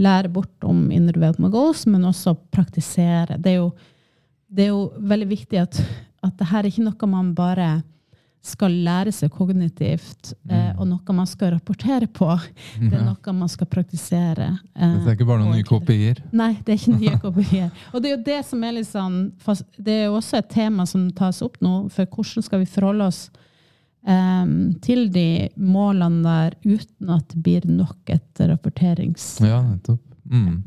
[0.00, 3.36] lærer bort om inner development goals, men også praktisere.
[3.38, 3.72] Det er jo,
[4.48, 5.80] det er jo veldig viktig at,
[6.24, 7.74] at det her er ikke noe man bare
[8.44, 12.26] skal lære seg kognitivt, eh, og noe man skal rapportere på.
[12.76, 14.50] Det er noe man skal praktisere.
[14.76, 16.20] eh, Det er ikke bare noen nye kopier.
[16.36, 17.70] Nei, det er ikke nye kopier.
[17.94, 19.16] Og det er jo det som er litt sånn
[19.78, 23.08] Det er jo også et tema som tas opp nå, for hvordan skal vi forholde
[23.08, 23.22] oss
[24.84, 29.38] til de målene der uten at det blir nok et rapporterings...
[29.40, 30.02] Ja, nettopp.
[30.28, 30.62] Mm.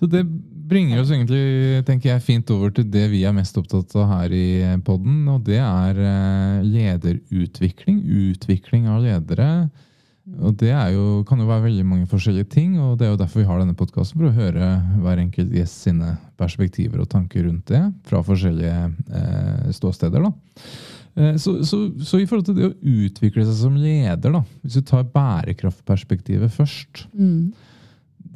[0.00, 0.22] Så det
[0.70, 4.34] bringer oss egentlig, tenker jeg, fint over til det vi er mest opptatt av her
[4.34, 4.48] i
[4.86, 8.02] podden, og det er eh, lederutvikling.
[8.30, 9.50] Utvikling av ledere.
[10.38, 13.42] Og det jo, kan jo være veldig mange forskjellige ting, og det er jo derfor
[13.42, 14.68] vi har denne podkasten, for å høre
[15.02, 20.28] hver enkelt gjest sine perspektiver og tanker rundt det fra forskjellige eh, ståsteder.
[20.28, 20.32] da.
[21.16, 24.78] Eh, Så, så, så i forhold til det å utvikle seg som leder, da, hvis
[24.78, 27.52] du tar bærekraftperspektivet først, Mm.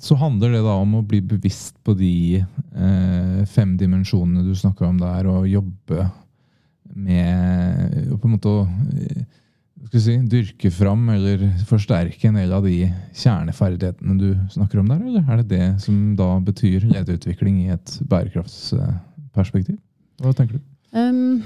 [0.01, 4.87] så handler det da om å bli bevisst på de eh, fem dimensjonene du snakker
[4.89, 6.11] om der, og jobbe
[6.95, 8.65] med og på en måte å
[8.99, 9.23] eh,
[9.85, 12.89] skal si, dyrke fram eller forsterke en del av de
[13.21, 17.99] kjerneferdighetene du snakker om der, eller er det det som da betyr lederutvikling i et
[18.11, 19.77] bærekraftsperspektiv?
[20.23, 20.63] Hva tenker du?
[20.95, 21.43] Um,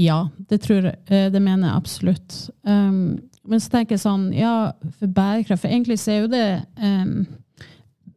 [0.00, 0.96] ja, det tror jeg.
[1.12, 2.38] eh, Det mener jeg absolutt.
[2.64, 6.44] Um, men så tenker jeg sånn, ja, for bærekraft For egentlig så er jo det
[6.84, 7.26] um,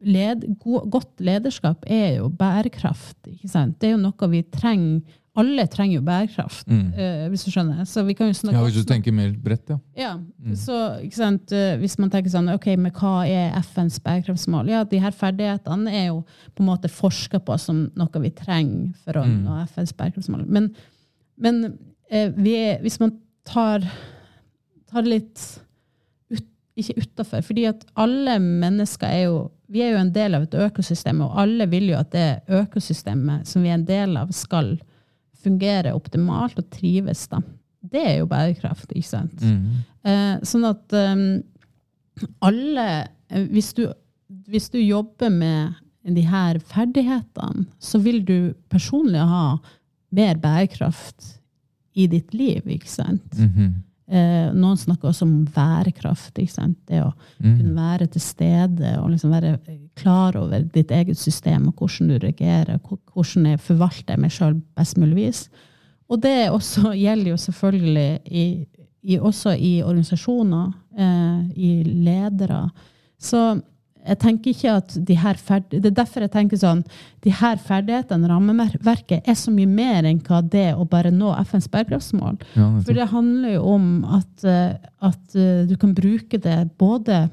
[0.04, 3.16] led, go, Godt lederskap er jo bærekraft.
[3.30, 3.78] ikke sant?
[3.80, 5.02] Det er jo noe vi trenger.
[5.34, 6.92] Alle trenger jo bærekraft, Mm.
[6.94, 7.80] uh, hvis du skjønner.
[7.90, 9.78] Så vi kan jo snakke Ja, Hvis du tenker mer bredt, ja.
[9.96, 10.12] ja,
[10.54, 14.68] så ikke sant, uh, Hvis man tenker sånn, ok, men hva er FNs bærekraftsmål?
[14.70, 16.20] Ja, De her ferdighetene er jo
[16.54, 20.46] på en måte forska på som noe vi trenger for å nå FNs bærekraftsmål.
[20.46, 20.70] Men,
[21.40, 21.64] men
[22.10, 23.14] eh, vi hvis man
[23.46, 23.84] tar,
[24.90, 25.40] tar litt
[26.32, 26.46] ut,
[26.78, 29.38] ikke utafor fordi at alle mennesker er jo
[29.74, 33.48] vi er jo en del av et økosystem, og alle vil jo at det økosystemet
[33.48, 34.76] som vi er en del av, skal
[35.44, 37.26] fungere optimalt og trives.
[37.32, 37.40] da.
[37.80, 39.40] Det er jo bærekraft, ikke sant?
[39.40, 39.80] Mm.
[40.04, 41.24] Eh, sånn at um,
[42.44, 42.86] alle
[43.28, 43.86] eh, hvis du,
[44.52, 49.56] hvis du jobber med de her ferdighetene, så vil du personlig ha
[50.14, 51.32] mer bærekraft
[51.96, 53.26] i ditt liv, ikke sant?
[53.38, 53.74] Mhm.
[54.06, 56.34] Eh, noen snakker også om værekraft.
[56.38, 56.76] ikke sant?
[56.86, 57.56] Det å Mm.
[57.56, 59.58] kunne være til stede og liksom være
[59.96, 62.78] klar over ditt eget system og hvordan du reagerer,
[63.14, 65.48] hvordan jeg forvalter meg sjøl best mulig vis.
[66.10, 68.66] Og det også gjelder jo selvfølgelig i,
[69.04, 72.70] i, også i organisasjoner, eh, i ledere.
[73.18, 73.62] Så
[74.06, 75.38] jeg tenker ikke at de her
[75.70, 76.82] Det er derfor jeg tenker sånn
[77.24, 81.68] De her ferdighetene, rammeverket, er så mye mer enn hva det å bare nå FNs
[81.72, 82.36] bærekraftsmål.
[82.54, 82.68] Ja.
[82.84, 87.30] For det handler jo om at, eh, at eh, du kan bruke det både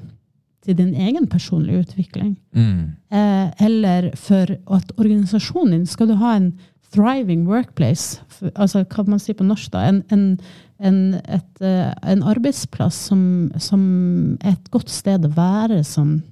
[0.62, 2.92] til din egen personlige utvikling, Mm.
[3.10, 6.52] eh, eller for at organisasjonen din Skal du ha en
[6.92, 10.38] thriving workplace, for, altså hva man sier på norsk, da, en, en,
[10.80, 16.22] en, et, eh, en arbeidsplass som, som er et godt sted å være, som,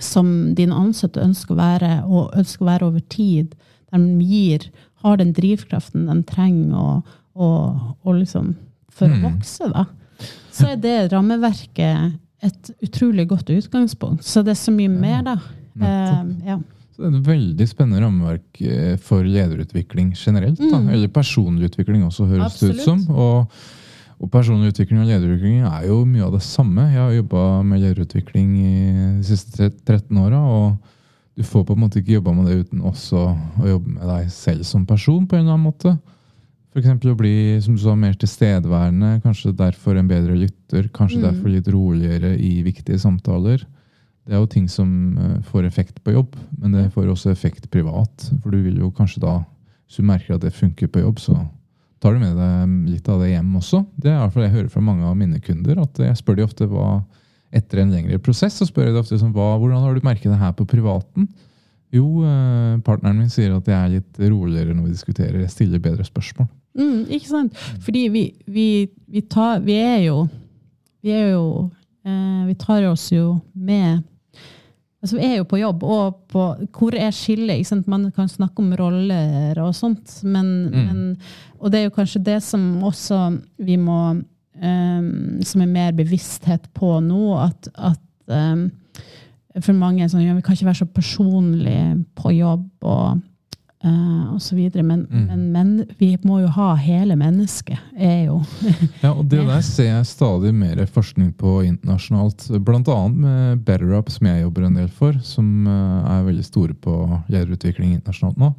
[0.00, 3.54] som dine ansatte ønsker å være, og ønsker å være over tid.
[3.92, 4.68] Der de gir,
[5.02, 8.54] har den drivkraften de trenger og, og, og liksom
[8.92, 9.86] for å vokse, da.
[10.52, 14.24] Så er det rammeverket et utrolig godt utgangspunkt.
[14.26, 15.36] Så det er så mye mer, da.
[15.80, 16.58] Eh, ja.
[16.92, 20.60] Så det er et veldig spennende rammeverk eh, for lederutvikling generelt.
[20.60, 20.80] Da.
[20.82, 20.90] Mm.
[20.92, 23.00] Eller personlig utvikling også, høres det ut som.
[23.10, 23.62] Og,
[24.22, 26.84] og personlig utvikling og lederutvikling er jo mye av det samme.
[26.92, 28.74] Jeg har jobba med lederutvikling i
[29.18, 30.76] de siste 13 åra, og
[31.34, 34.28] du får på en måte ikke jobba med det uten også å jobbe med deg
[34.30, 35.96] selv som person på en eller annen måte.
[36.72, 36.88] F.eks.
[37.04, 41.24] å bli som du sa, mer tilstedeværende, kanskje derfor en bedre lytter, kanskje Mm.
[41.26, 43.66] derfor litt roligere i viktige samtaler.
[44.24, 47.68] Det er jo ting som eh, får effekt på jobb, men det får også effekt
[47.70, 48.30] privat.
[48.42, 49.44] For du vil jo kanskje da,
[49.88, 51.34] hvis du merker at det funker på jobb, så
[52.02, 53.84] tar du med deg litt av det hjem også.
[53.94, 55.78] Det er i hvert fall jeg hører fra mange av mine kunder.
[55.84, 56.88] at Jeg spør de ofte hva
[57.52, 60.32] etter en lengre prosess så spør jeg de ofte sånn, hva, hvordan har du merket
[60.32, 61.28] det her på privaten.
[61.92, 65.42] Jo, eh, partneren min sier at jeg er litt roligere når vi diskuterer.
[65.44, 66.48] Jeg stiller bedre spørsmål.
[66.78, 67.58] Mm, ikke sant?
[67.84, 68.68] Fordi vi, vi,
[69.12, 70.22] vi, tar, vi er jo
[71.04, 71.68] Vi er jo
[72.06, 74.00] eh, Vi tar oss jo med
[75.02, 76.42] Altså, vi er jo på jobb, og på
[76.78, 77.86] hvor er skillet?
[77.90, 80.84] Man kan snakke om roller og sånt, men, mm.
[80.86, 81.16] men,
[81.58, 86.68] Og det er jo kanskje det som også vi må um, Som er mer bevissthet
[86.74, 88.00] på nå, at, at
[88.54, 88.70] um,
[89.60, 92.70] for mange sånn, ja, vi kan ikke være så personlige på jobb.
[92.80, 93.18] og
[93.82, 94.84] Uh, og så videre.
[94.86, 95.22] Men, mm.
[95.26, 97.80] men, men, vi må jo ha hele mennesket.
[97.98, 98.36] er jo
[99.04, 102.46] Ja, og Det der ser jeg stadig mer forskning på internasjonalt.
[102.62, 103.00] Bl.a.
[103.08, 106.94] med BetterUp, som jeg jobber en del for, som uh, er veldig store på
[107.26, 108.52] lederutvikling internasjonalt nå.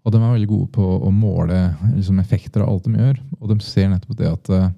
[0.00, 1.58] Og de er veldig gode på å måle
[1.92, 3.20] liksom, effekter av alt de gjør.
[3.36, 4.70] Og de ser nettopp det at uh,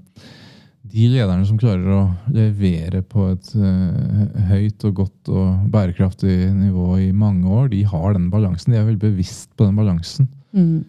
[0.93, 2.01] de lederne som klarer å
[2.35, 8.13] levere på et uh, høyt og godt og bærekraftig nivå i mange år, de har
[8.17, 8.75] den balansen.
[8.75, 10.29] De er veldig bevisst på den balansen.
[10.53, 10.83] Mm.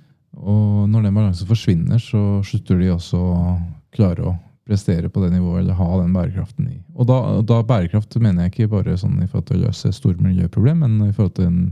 [0.43, 3.37] Og når den balansen forsvinner, så slutter de også å
[3.95, 4.35] klare å
[4.67, 6.77] prestere på det nivået eller ha den bærekraften i.
[6.95, 10.19] Og da, da bærekraft mener jeg ikke bare sånn i forhold til å løse store
[10.23, 11.65] miljøproblem, men i forhold til en,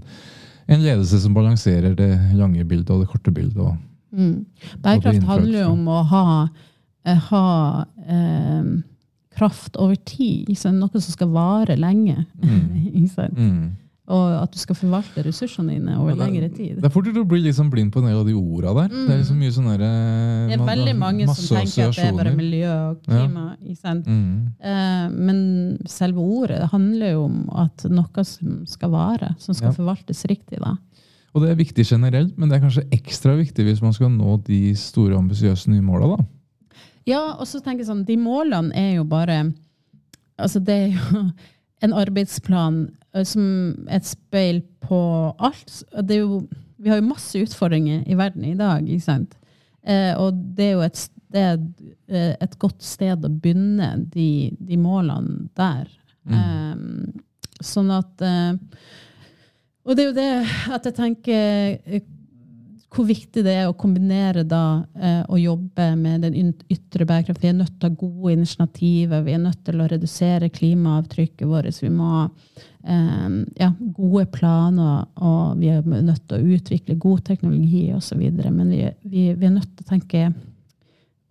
[0.67, 3.59] en, ledelse som balanserer det lange bildet og det korte bildet.
[3.59, 3.79] Og,
[4.15, 4.35] mm.
[4.83, 6.70] Bærekraft handler jo om å ha Eh,
[7.05, 7.45] ha
[8.05, 8.71] eh,
[9.35, 10.49] kraft over tid.
[10.75, 12.25] Noe som skal vare lenge.
[12.41, 13.05] Mm.
[13.37, 13.69] mm.
[14.11, 16.79] Og at du skal forvalte ressursene dine over ja, det, lengre tid.
[16.81, 18.91] Det er fort å bli liksom blind på en del av de orda der.
[18.91, 19.05] Mm.
[19.05, 19.83] Det er liksom mye sånn der,
[20.49, 23.45] Det er veldig mange som tenker at det er bare miljø og klima.
[23.61, 23.95] Ja.
[24.01, 24.33] Mm.
[24.59, 25.41] Eh, men
[25.89, 29.77] selve ordet det handler jo om at noe som skal vare, som skal ja.
[29.79, 30.59] forvaltes riktig.
[30.59, 30.75] da.
[31.31, 34.41] Og det er viktig generelt, men det er kanskje ekstra viktig hvis man skal nå
[34.49, 36.17] de store, ambisiøse nye måla.
[37.09, 39.43] Ja, og så tenker jeg sånn, de målene er jo bare
[40.41, 41.19] Altså, det er jo
[41.85, 42.83] en arbeidsplan
[43.13, 43.45] eh, som
[43.93, 45.01] et speil på
[45.37, 45.83] alt.
[46.01, 46.39] Det er jo,
[46.81, 49.35] vi har jo masse utfordringer i verden i dag, ikke sant?
[49.85, 51.67] Eh, og det er jo et, sted,
[52.09, 55.85] eh, et godt sted å begynne de, de målene der.
[56.25, 56.39] Mm.
[56.39, 58.53] Eh, sånn at eh,
[59.85, 62.01] Og det er jo det at jeg tenker
[62.91, 67.39] hvor viktig det er å kombinere da eh, å jobbe med den ytre bærekraft.
[67.39, 71.47] Vi er nødt til å ha gode initiativer, vi er nødt til å redusere klimaavtrykket
[71.47, 71.79] vårt.
[71.79, 77.23] Vi må ha eh, ja, gode planer, og vi er nødt til å utvikle god
[77.31, 78.25] teknologi osv.
[78.43, 80.25] Men vi, vi, vi, er nødt til å tenke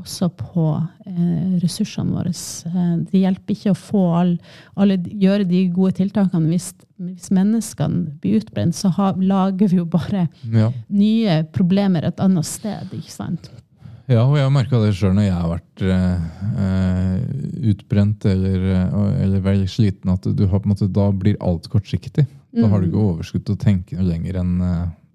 [0.01, 0.67] også på
[1.07, 2.33] eh, ressursene våre.
[2.33, 4.35] Eh, det hjelper ikke å få all,
[4.81, 8.77] alle, gjøre de gode tiltakene hvis, hvis menneskene blir utbrent.
[8.77, 10.71] Så ha, lager vi jo bare ja.
[10.89, 12.93] nye problemer et annet sted.
[12.97, 13.51] ikke sant?
[14.11, 16.25] Ja, og jeg har merka det sjøl når jeg har vært eh,
[16.65, 18.63] eh utbrent eller,
[19.21, 22.25] eller, veldig sliten, at du har på en måte, da blir alt kortsiktig.
[22.57, 23.11] Da har du ikke mm.
[23.13, 24.55] overskudd til å tenke lenger enn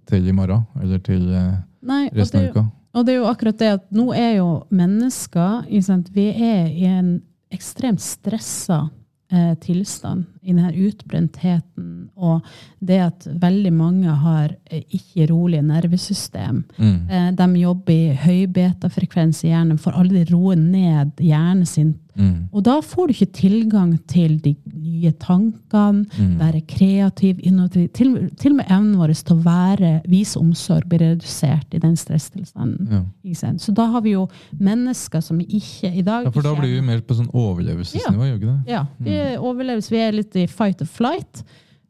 [0.08, 2.64] til i morgen eller til Nei, resten av uka.
[2.96, 5.68] Og det er jo akkurat det at nå er jo mennesker
[6.16, 7.18] Vi er i en
[7.54, 8.86] ekstremt stressa
[9.32, 12.46] eh, tilstand i denne utbrentheten og
[12.80, 16.64] det at veldig mange har eh, ikke rolig nervesystem.
[16.78, 16.98] Mm.
[17.10, 22.48] Eh, de jobber i høy betafrekvens i hjernen, får aldri roe ned hjernen sin Mm.
[22.56, 26.36] Og da får du ikke tilgang til de nye tankene, mm.
[26.40, 27.90] være kreativ, innovativ.
[27.96, 31.98] Til, til, og med evnen vår til å være, vise omsorg blir redusert i den
[32.00, 33.04] stresstilstanden.
[33.26, 33.52] Ja.
[33.60, 34.26] Så da har vi jo
[34.60, 38.40] mennesker som ikke i dag Ja, For da blir vi mer på sånn overlevelsesnivå, gjør
[38.40, 38.76] ikke det?
[38.76, 39.44] Ja, vi, mm.
[39.50, 41.44] overleves, vi er litt i fight or flight.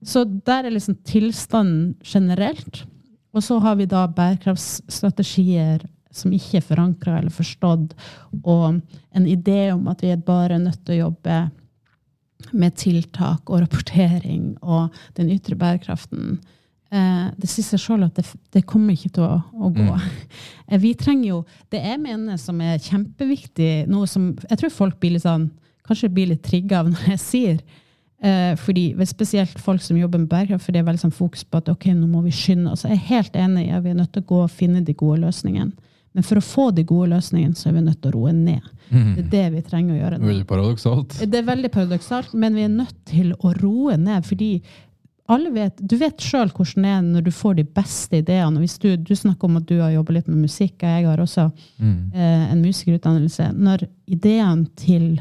[0.05, 2.83] Så der er liksom tilstanden generelt.
[3.35, 5.83] Og så har vi da bærekraftsstrategier
[6.15, 7.95] som ikke er forankra eller forstått,
[8.47, 8.79] og
[9.15, 11.39] en idé om at vi er bare nødt til å jobbe
[12.55, 16.37] med tiltak og rapportering og den ytre bærekraften.
[16.93, 19.89] Eh, det sier seg sjøl at det, det, kommer ikke til å, å gå.
[19.91, 20.11] Mm.
[20.65, 21.35] Eh, vi trenger jo
[21.69, 25.51] Det jeg mener som er kjempeviktig, noe som jeg tror folk blir litt sånn,
[25.85, 27.59] kanskje blir litt trigga av når jeg sier,
[28.57, 31.69] fordi Spesielt folk som jobber med bærekraft, for det er veldig sånn fokus på at
[31.69, 32.85] ok, nå må vi skynde oss.
[32.87, 34.95] Jeg er helt enig i at vi er nødt til å gå og finne de
[34.97, 35.73] gode løsningene.
[36.15, 38.63] Men for å få de gode løsningene, så er vi nødt til å roe ned.
[38.87, 39.09] Mm.
[39.17, 40.19] Det er det vi trenger å gjøre.
[40.19, 40.29] nå.
[40.31, 41.15] Veldig paradoksalt.
[41.19, 44.23] Det er veldig paradoksalt, men vi er nødt til å roe ned.
[44.25, 44.49] fordi
[45.27, 48.61] alle vet, Du vet sjøl hvordan det er når du får de beste ideene.
[48.61, 51.23] Hvis du, du snakker om at du har jobba litt med musikk, og jeg har
[51.23, 51.49] også
[51.81, 51.97] mm.
[52.13, 53.49] eh, en musikerutdannelse.
[53.57, 55.17] Når ideene til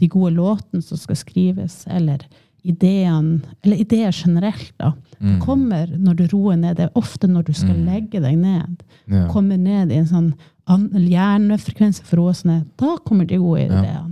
[0.00, 2.24] de gode låtene som skal skrives, eller
[2.64, 5.40] ideene, eller ideer generelt, da, mm.
[5.40, 6.76] kommer når du roer ned.
[6.78, 7.86] Det er ofte når du skal mm.
[7.86, 8.82] legge deg ned.
[9.12, 9.26] Ja.
[9.32, 10.34] Kommer ned i en sånn
[10.64, 12.62] hjernefrekvens for å roe seg ned.
[12.80, 13.92] Da kommer de gode ideene.
[13.92, 14.04] Ja.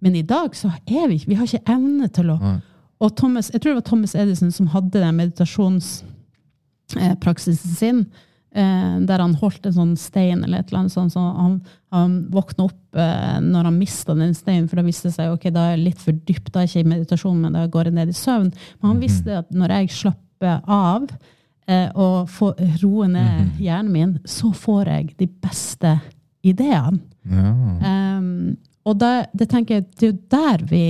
[0.00, 2.38] Men i dag så er vi ikke Vi har ikke evne til å
[3.02, 8.06] Og Thomas, jeg tror det var Thomas Edison som hadde den meditasjonspraksisen eh, sin.
[8.48, 11.12] Eh, der han holdt en sånn stein eller et eller annet sånt.
[11.12, 11.58] Så han,
[11.92, 15.50] han våkna opp eh, når han mista den steinen, for da viste det seg ok,
[15.52, 17.90] da er jeg litt for dypt, da er jeg ikke i meditasjon, men da går
[17.90, 18.48] jeg ned i søvn.
[18.80, 21.04] Men han visste at når jeg slapper av
[21.68, 25.92] eh, og får roe ned hjernen min, så får jeg de beste
[26.48, 27.02] ideene.
[27.28, 27.52] Ja.
[28.16, 28.56] Um,
[28.88, 30.84] og det, det tenker jeg, det er jo der vi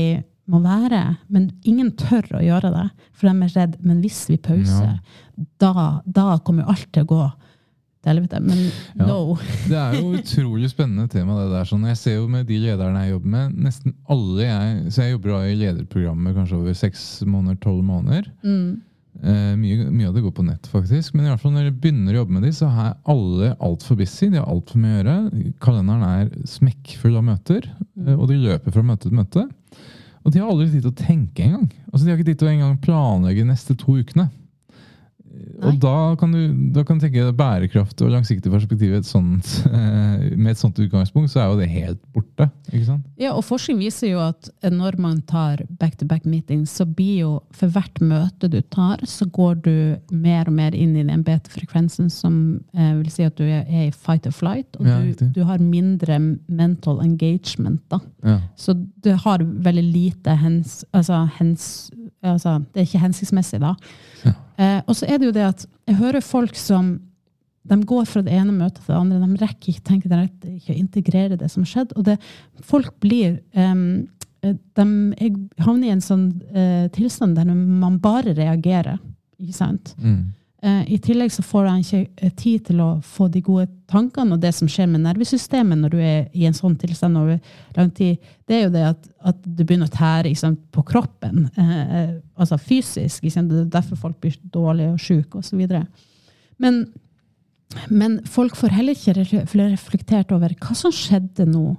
[0.49, 1.03] må være,
[1.33, 3.75] men ingen tør å gjøre det, for de er redd.
[3.83, 4.95] Men hvis vi pauser,
[5.59, 7.27] da, da kommer jo alt til å gå
[8.09, 8.41] til helvete.
[8.49, 8.65] Men
[8.97, 9.07] Ja.
[9.07, 9.37] no.
[9.69, 11.37] Det er jo utrolig spennende tema.
[11.45, 11.69] det der.
[11.69, 15.13] Sånn, jeg ser jo med de lederne jeg jobber med, nesten alle jeg Så jeg
[15.19, 18.31] jobber da i lederprogrammer kanskje over seks måneder, tolv måneder.
[18.43, 18.81] Mm.
[19.19, 21.15] Eh, mye, mye av det går på nett, faktisk.
[21.15, 23.99] Men i hvert fall når jeg begynner å jobbe med de, så er alle altfor
[23.99, 24.29] busy.
[24.31, 25.55] De har altfor mye å gjøre.
[25.65, 27.67] Kalenderen er smekkfull av møter,
[28.07, 29.49] eh, og de løper fra møte til møte.
[30.25, 31.67] Og de har aldri tid til å tenke engang.
[31.91, 34.29] Altså, de har ikke tid til å engang planlegge de neste to ukene.
[35.59, 35.73] Nei.
[35.73, 36.41] Og da kan du,
[36.75, 41.33] da kan du tenke bærekraft og langsiktig perspektiv et sånt, eh, med et sånt utgangspunkt,
[41.33, 42.49] så er jo det helt borte.
[42.73, 43.07] ikke sant?
[43.19, 47.69] Ja, og forskning viser jo at når man tar back-to-back meetings, så blir jo for
[47.75, 49.75] hvert møte du tar, så går du
[50.15, 53.89] mer og mer inn i den beta-frekvensen som eh, vil si at du er er
[53.89, 57.81] i fight or flight, og Ja, du, du har mindre mental engagement.
[57.91, 57.99] da.
[58.25, 58.39] Ja.
[58.57, 61.91] Så du har veldig lite hens, altså, hens,
[62.23, 63.75] altså, Det er ikke hensiktsmessig, da.
[64.25, 64.33] Ja.
[64.59, 66.97] Eh, og så er det jo det at jeg hører folk som
[67.69, 69.19] de går fra det ene møtet til det andre.
[69.21, 71.93] De rekker ikke tenke direkte, ikke å integrere det som har skjedd.
[72.01, 72.17] Og det,
[72.65, 73.83] folk blir eh,
[74.41, 74.85] De
[75.19, 78.99] er- havner i en sånn eh, tilstand der man bare reagerer.
[79.39, 79.95] Ikke sant?
[79.99, 80.33] Mm.
[80.59, 84.35] Eh, I tillegg så får han ikke eh, tid til å få de gode tankene
[84.35, 87.39] og det som skjer med nervesystemet når du er i en sånn tilstand over
[87.77, 88.19] lang tid.
[88.49, 92.17] Det er jo det at, at du begynner å tære sant, på kroppen, eh, eh,
[92.35, 93.29] altså fysisk.
[93.31, 93.53] Sant?
[93.53, 95.63] Det er derfor folk blir dårlige og syke osv.
[96.59, 96.83] Men,
[97.87, 101.77] men folk får heller ikke reflektert over hva som skjedde nå.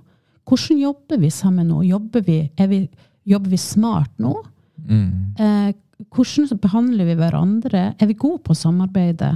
[0.48, 1.84] Hvordan jobber vi sammen nå?
[1.90, 2.86] Jobber vi, er vi,
[3.28, 4.38] jobber vi smart nå?
[4.88, 5.36] Mm.
[5.36, 5.70] Eh,
[6.08, 7.84] hvordan behandler vi hverandre?
[8.00, 9.34] Er vi gode på å samarbeide?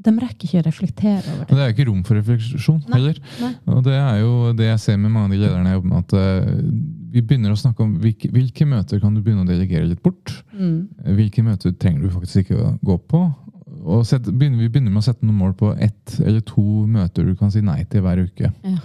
[0.00, 1.56] De rekker ikke å reflektere over Og det.
[1.58, 2.94] det er jo ikke rom for refleksjon Nei.
[2.94, 3.18] heller.
[3.42, 3.50] Nei.
[3.68, 6.06] Og det er jo det jeg ser med mange av de lederne jeg jobber med,
[6.06, 6.62] at uh,
[7.10, 10.32] vi begynner å snakke om hvilke, hvilke møter kan du begynne å delegere litt bort.
[10.54, 10.88] Mm.
[11.18, 13.22] Hvilke møter trenger du faktisk ikke å gå på.
[13.80, 17.28] Og set, begynner, vi begynner med å sette noen mål på ett eller to møter
[17.28, 18.48] du kan si nei til hver uke.
[18.64, 18.78] Ja.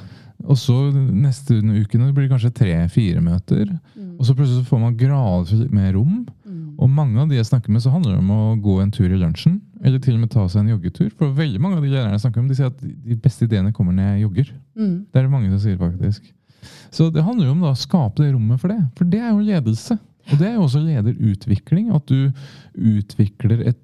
[0.46, 3.70] Og så neste uke blir det kanskje tre-fire møter.
[3.96, 4.18] Mm.
[4.20, 6.26] Og så plutselig får man gradvis mer rom.
[6.76, 6.82] Mm.
[6.84, 9.08] Og mange av de jeg snakker med, så handler det om å gå en tur
[9.08, 9.60] i lunsjen.
[9.86, 11.12] Eller til og med ta seg en joggetur.
[11.18, 13.74] For veldig mange av de lærerne jeg snakker om, de sier at de beste ideene
[13.76, 14.52] kommer når jeg jogger.
[14.76, 14.98] Mm.
[15.08, 16.34] Det er det mange som sier, faktisk.
[16.94, 18.82] Så det handler jo om da, å skape det rommet for det.
[18.98, 19.98] For det er jo ledelse.
[20.26, 21.92] Og det er jo også lederutvikling.
[21.96, 22.32] At du
[22.96, 23.84] utvikler et,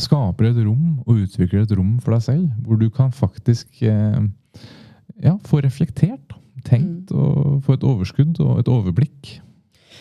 [0.00, 2.46] skaper et rom, og utvikler et rom for deg selv.
[2.66, 4.20] Hvor du kan faktisk eh,
[5.24, 6.36] ja, få reflektert,
[6.66, 9.38] tenkt, og få et overskudd og et overblikk.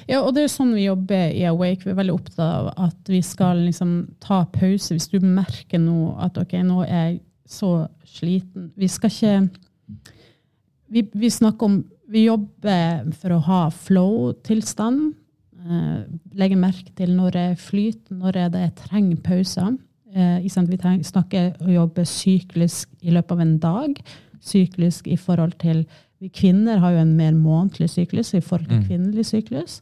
[0.08, 1.84] Ja, og det er jo sånn vi jobber i Awake.
[1.86, 3.93] Vi er veldig opptatt av at vi skal liksom
[4.24, 4.93] ta pause.
[4.95, 7.20] Hvis du merker nå at ok, nå er jeg
[7.50, 7.74] så
[8.08, 8.70] sliten.
[8.78, 9.36] Vi skal ikke
[10.89, 15.12] Vi, vi snakker om Vi jobber for å ha flow-tilstand.
[15.60, 15.97] Eh,
[16.34, 19.76] legge merke til når det flyter, når er det jeg trenger pauser.
[20.16, 24.00] Eh, vi trenger, snakker og jobber syklisk i løpet av en dag.
[24.41, 25.86] Syklisk i forhold til
[26.20, 28.88] Vi kvinner har jo en mer månedlig syklus i forhold til Mm.
[28.88, 29.82] kvinnelig syklus.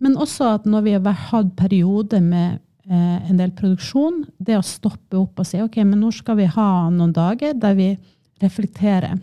[0.00, 2.58] Men også at når vi har hatt perioder med
[2.90, 6.44] eh, en del produksjon, det å stoppe opp og si ok, men nå skal vi
[6.44, 7.98] ha noen dager der vi
[8.42, 9.18] reflekterer.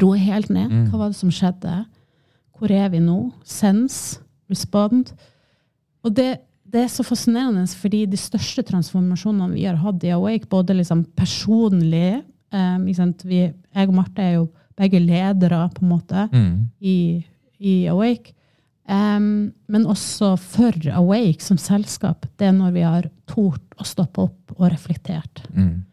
[0.00, 0.70] Roe helt ned.
[0.70, 0.86] Mm.
[0.90, 1.84] Hva var det som skjedde?
[2.58, 3.32] Hvor er vi nå?
[3.44, 4.18] Sense,
[4.50, 5.12] respond.
[6.04, 10.48] Og det, det er så fascinerende, fordi de største transformasjonene vi har hatt i Awake,
[10.50, 12.22] både liksom personlig
[12.52, 13.24] eh, sant?
[13.24, 14.48] Vi, Jeg og Marte er jo
[14.78, 16.68] begge ledere, på en måte Mm.
[16.80, 17.24] i,
[17.60, 18.32] i Awake.
[18.88, 24.24] Um, men også for Awake som selskap, det er når vi har tort å stoppe
[24.26, 25.44] opp og reflektert.
[25.54, 25.84] Mm.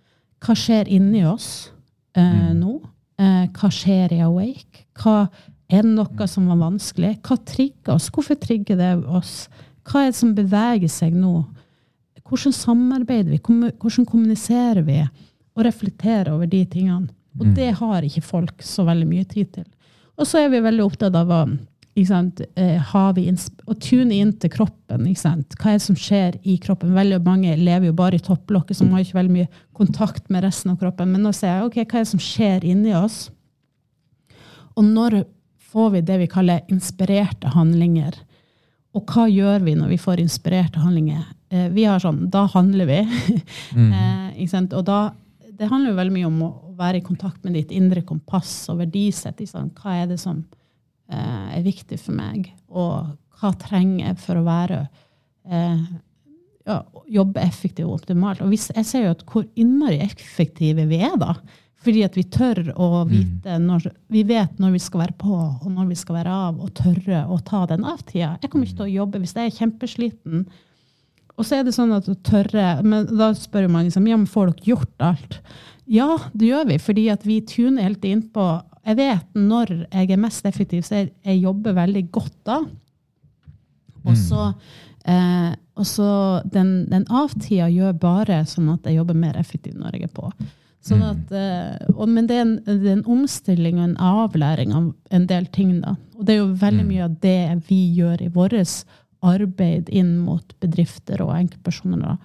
[0.42, 1.70] Hva skjer inni oss
[2.18, 2.60] uh, Mm.
[2.60, 2.74] nå?
[3.20, 4.86] Uh, hva skjer i Awake?
[4.98, 5.28] Hva,
[5.70, 7.20] er det noe som var vanskelig?
[7.22, 8.10] Hva trigger oss?
[8.10, 9.48] Hvorfor trigger det oss?
[9.86, 11.46] Hva er det som beveger seg nå?
[12.30, 13.40] Hvordan samarbeider vi?
[13.42, 15.00] Hvordan kommuniserer vi?
[15.58, 17.10] Og reflekterer over de tingene.
[17.38, 17.54] Og Mm.
[17.56, 19.66] det har ikke folk så veldig mye tid til.
[20.18, 21.58] Og så er vi veldig opptatt av å
[22.56, 25.06] eh, har vi ins- å tune inn til kroppen.
[25.06, 26.94] Hva er det som skjer i kroppen?
[26.94, 30.72] Veldig mange lever jo bare i topplokket, som har ikke veldig mye kontakt med resten
[30.72, 31.12] av kroppen.
[31.12, 33.30] Men nå ser jeg ok, hva er det som skjer inni oss.
[34.78, 35.26] Og når
[35.72, 38.14] får vi det vi kaller inspirerte handlinger?
[38.96, 41.26] Og hva gjør vi når vi får inspirerte handlinger?
[41.52, 43.00] eh, vi har sånn Da handler vi.
[43.76, 43.92] Mm.
[43.94, 44.74] eh?
[44.78, 45.12] Og da
[45.60, 48.80] Det handler jo veldig mye om å være i kontakt med ditt indre kompass og
[48.80, 49.42] verdisett.
[49.42, 49.74] Liksom.
[49.76, 50.44] Hva er det som
[51.12, 54.84] eh, er viktig for meg, og hva trenger jeg for å være
[55.50, 55.82] eh,
[56.70, 56.78] ja,
[57.10, 58.44] jobbe effektivt og optimalt.
[58.44, 61.36] Og hvis, jeg ser jo at hvor innmari effektive vi er da.
[61.80, 65.70] Fordi at vi tør å vite når, Vi vet når vi skal være på, og
[65.72, 68.34] når vi skal være av, og tørre å ta den av-tida.
[68.42, 70.44] Jeg kommer ikke til å jobbe hvis jeg er kjempesliten.
[71.40, 74.18] Og så er det sånn at å tørre men Da spør jo mange som, ja,
[74.20, 75.40] men får dere gjort alt.
[75.90, 78.46] Ja, det gjør vi, fordi at vi tuner helt inn på
[78.86, 82.60] Jeg vet når jeg er mest effektiv, så jeg, jeg jobber veldig godt da.
[84.08, 84.46] Og så,
[85.06, 85.52] eh,
[86.54, 90.32] den, den av-tida gjør bare sånn at jeg jobber mer effektivt når jeg er på.
[90.86, 94.72] Sånn at, eh, og, men det er, en, det er en omstilling og en avlæring
[94.74, 95.76] av en del ting.
[95.84, 95.98] da.
[96.16, 98.56] Og det er jo veldig mye av det vi gjør i vårt
[99.26, 102.18] arbeid inn mot bedrifter og enkeltpersoner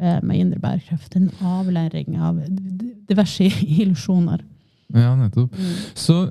[0.00, 1.16] eh, med indre bærekraft.
[1.16, 2.40] En avlæring av
[3.08, 3.50] diverse
[3.82, 4.44] illusjoner.
[4.94, 5.56] Ja, nettopp.
[5.94, 6.22] Så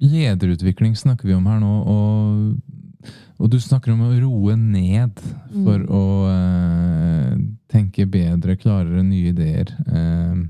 [0.00, 3.10] lederutvikling snakker vi om her nå, og,
[3.40, 5.20] og du snakker om å roe ned
[5.52, 7.34] for å uh,
[7.70, 9.74] tenke bedre, klarere, nye ideer.
[9.84, 10.48] Uh,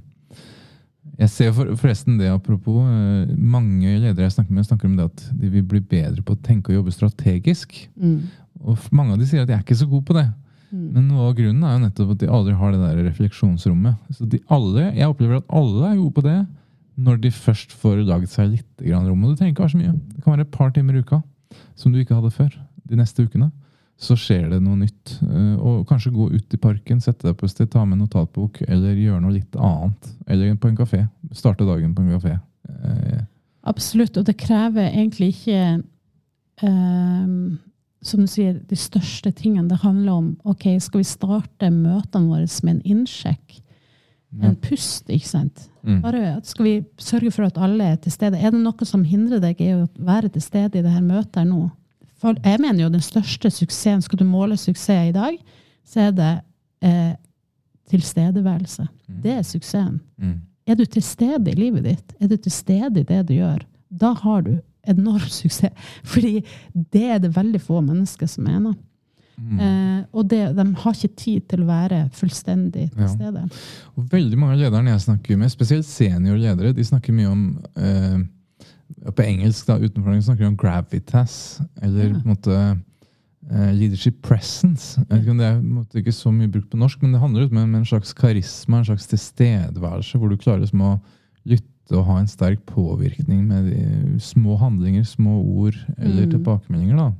[1.21, 5.09] jeg ser for, forresten det, apropos, uh, mange ledere jeg snakker med, snakker om det
[5.11, 7.75] at de vil bli bedre på å tenke og jobbe strategisk.
[7.99, 8.31] Mm.
[8.61, 10.27] Og mange av de sier at de er ikke så gode på det.
[10.71, 13.97] Men noe av grunnen er jo nettopp at de aldri har det der refleksjonsrommet.
[14.15, 16.39] Så de alle, Jeg opplever at alle er gode på det
[17.01, 19.25] når de først får laget seg litt grann rom.
[19.25, 19.95] Og det trenger ikke være så mye.
[20.15, 21.23] Det kan være et par timer i uka
[21.75, 22.53] som du ikke hadde før.
[22.87, 23.51] De neste ukene.
[24.01, 25.17] Så skjer det noe nytt.
[25.25, 28.05] Eh, Og kanskje gå ut i parken, sette deg på et sted, ta med en
[28.07, 30.13] notatbok, eller gjøre noe litt annet.
[30.29, 31.03] Eller på en kafé.
[31.37, 32.37] Starte dagen på en kafé.
[32.69, 33.25] Eh,
[33.65, 34.17] Absolutt.
[34.17, 35.83] Og det krever egentlig ikke
[36.63, 37.59] ehm,
[38.03, 39.68] som du sier, de største tingene.
[39.68, 43.61] Det handler om ok, skal vi starte møtene våre med en innsjekk?
[44.38, 45.64] En pust, ikke sant?
[45.82, 45.98] Mm.
[46.05, 48.38] Bare skal vi sørge for at alle er til stede?
[48.38, 51.48] Er det noe som hindrer deg i å være til stede i det her møtet
[51.48, 51.64] nå?
[52.20, 55.40] For jeg mener jo den største suksessen, skal du måle suksess i dag,
[55.88, 56.30] så er det
[56.86, 57.16] eh,
[57.90, 58.86] tilstedeværelse.
[59.24, 59.98] Det er suksessen.
[60.20, 60.38] Mm.
[60.70, 62.14] Er du til stede i livet ditt?
[62.20, 63.64] Er du til stede i det du gjør?
[63.90, 64.53] Da har du
[64.89, 65.72] enorm suksess.
[66.05, 66.45] Fordi
[66.93, 68.74] det er det veldig få mennesker som mener.
[69.41, 69.61] Mm.
[69.61, 73.09] Eh, og det, de har ikke tid til å være fullstendig til Ja.
[73.09, 73.45] stede.
[73.97, 78.18] Og veldig mange av lederne jeg snakker med, spesielt seniorledere, de snakker mye om eh,
[79.16, 82.12] På engelsk da, utenfor de snakker de om gravitas, eller Ja.
[82.18, 82.57] på en måte
[83.51, 84.99] eh, leadership presence.
[84.99, 85.39] Jeg vet ikke om
[85.89, 88.78] Det er ikke så mye brukt på norsk, men det handler med en slags karisma,
[88.83, 91.01] en slags tilstedeværelse, hvor du klarer liksom å
[91.49, 91.64] lytte
[91.97, 96.30] og ha en sterk påvirkning med de små handlinger, små ord eller Mm.
[96.30, 96.97] tilbakemeldinger.
[96.97, 97.12] da.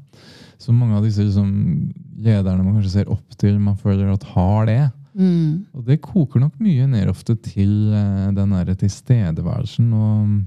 [0.59, 4.67] Så mange av disse liksom, lederne man kanskje ser opp til, man føler at har
[4.67, 4.93] det.
[5.15, 5.67] Mm.
[5.75, 9.93] Og det koker nok mye ned ofte til uh, den der tilstedeværelsen.
[9.93, 10.45] Og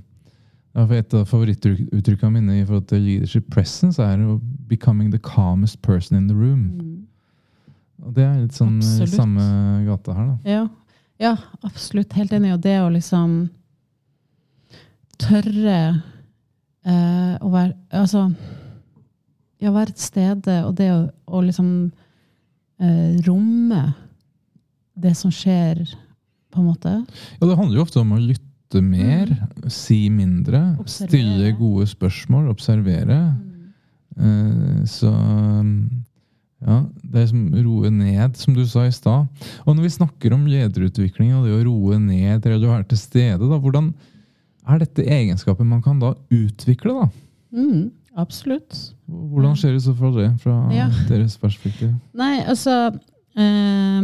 [0.75, 5.81] ja, et av favorittuttrykkene mine i forhold til leadership presence er jo 'becoming the calmest
[5.81, 6.71] person in the room'.
[6.81, 6.99] Mm.
[8.05, 10.37] Og det er litt sånn i samme gata her, da.
[10.49, 10.67] Ja.
[11.19, 12.13] ja, absolutt.
[12.13, 12.53] Helt enig.
[12.53, 13.49] Og det å liksom
[15.27, 15.77] tørre
[16.85, 18.25] eh, å være Altså
[19.63, 21.01] ja, være til stede, og det å,
[21.31, 21.67] å liksom
[22.83, 23.83] eh, romme
[24.99, 25.79] det som skjer,
[26.53, 26.91] på en måte.
[27.39, 29.31] Ja, det handler jo ofte om å lytte mer,
[29.71, 30.79] si mindre, Mm.
[30.83, 31.09] Observere.
[31.09, 33.19] stille gode spørsmål, observere.
[34.17, 35.09] Eh, Så
[36.63, 36.77] ja,
[37.11, 39.27] det er som roe ned, som du sa i stad.
[39.65, 42.99] Og når vi snakker om lederutvikling og det å roe ned eller å være til
[43.01, 43.93] stede, da, hvordan
[44.67, 46.93] er dette egenskaper man kan da utvikle?
[47.01, 47.09] da?
[47.57, 48.93] Mm, absolutt.
[49.09, 50.87] Hvordan skjer det så for det fra Ja.
[51.09, 51.91] deres perspektiv?
[52.17, 52.93] Nei, altså
[53.35, 54.01] eh,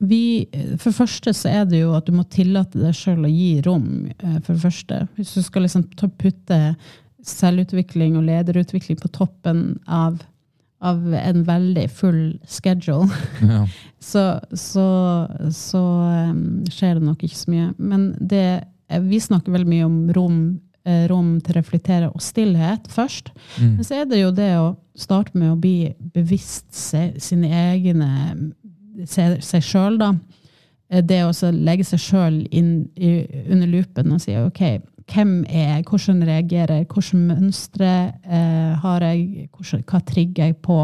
[0.00, 0.46] vi,
[0.78, 3.60] For det første så er det jo at du må tillate deg sjøl å gi
[3.66, 4.06] rom.
[4.18, 5.08] eh, For det første.
[5.16, 6.76] Hvis du skal liksom ta- putte
[7.28, 10.20] selvutvikling og lederutvikling på toppen av,
[10.80, 13.08] av en veldig full schedule,
[13.42, 13.66] Ja.
[14.00, 14.86] så, så,
[15.50, 15.82] så
[16.30, 17.72] um, skjer det nok ikke så mye.
[17.78, 20.38] Men det, vi snakker veldig mye om rom,
[20.84, 23.30] eh, rom til å reflektere og stillhet først.
[23.58, 23.74] Mm.
[23.76, 28.10] Men så er det jo det å starte med å bli bevisst se, sine egne
[29.06, 30.14] seg sjøl, da.
[30.90, 34.80] Eh, Det å legge seg sjøl under lupen og si OK,
[35.14, 37.90] hvem er jeg, hvordan reagerer jeg, hvilke mønstre
[38.28, 40.78] eh, har jeg, hvordan, hva trigger jeg på,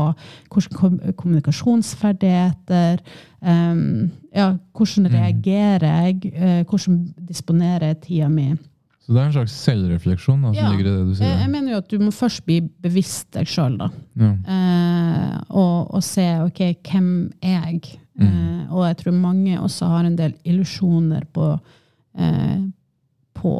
[0.54, 3.02] hvilke kommunikasjonsferdigheter
[3.44, 8.54] em, ja, Hvordan reagerer jeg, eh, hvordan disponerer jeg tida mi
[9.04, 10.70] Så det er en slags selvrefleksjon da, som Ja.
[10.72, 11.28] ligger i det du sier?
[11.28, 13.90] Jeg, jeg mener jo at du må først bli bevisst deg sjøl, da.
[14.16, 14.30] ja.
[14.54, 17.10] Eh, og, og se ok, hvem
[17.42, 17.98] er jeg?
[18.20, 21.50] Eh, og jeg tror mange også har en del illusjoner på,
[22.18, 22.60] eh,
[23.34, 23.52] på,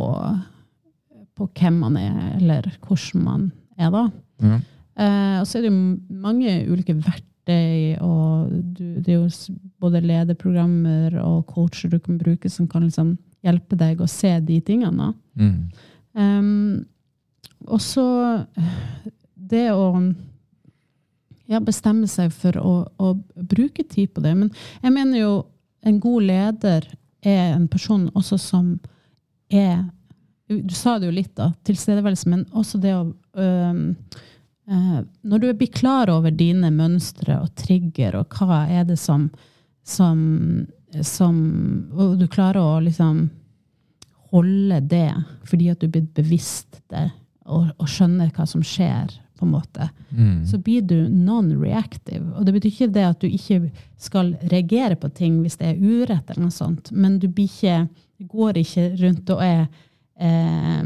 [1.35, 3.47] på hvem man er, eller hvordan man
[3.79, 4.05] er, da.
[4.43, 4.59] Mm.
[4.95, 10.05] Eh, og så er det jo mange ulike verktøy, og du, det er jo både
[10.05, 15.11] lederprogrammer og coacher du kan bruke som kan liksom hjelpe deg å se de tingene.
[15.35, 15.59] Mm.
[16.15, 16.85] Um,
[17.67, 18.07] og så
[18.55, 19.91] eh, det å
[21.51, 24.35] ja, bestemme seg for å, å bruke tid på det.
[24.39, 24.53] Men
[24.85, 25.33] jeg mener jo
[25.85, 26.87] en god leder
[27.25, 28.73] er en person også som
[29.53, 29.85] er
[30.49, 31.53] Du sa det jo litt, da.
[31.65, 33.05] Tilstedeværelse, men også det å
[33.41, 33.79] eh,
[35.23, 39.31] Når du blir klar over dine mønstre og trigger, og hva er det som,
[39.85, 40.67] som,
[41.05, 41.37] som
[41.93, 43.27] Og du klarer å liksom
[44.35, 45.11] holde det
[45.47, 47.11] fordi at du blir bevisst det
[47.47, 50.45] og, og skjønner hva som skjer, på en måte, Mm.
[50.47, 52.23] så blir du non-reactive.
[52.39, 55.81] Og det betyr ikke det at du ikke skal reagere på ting hvis det er
[55.83, 57.89] urett, eller noe sånt, men du blir ikke,
[58.31, 59.67] går ikke rundt og er
[60.21, 60.83] eh,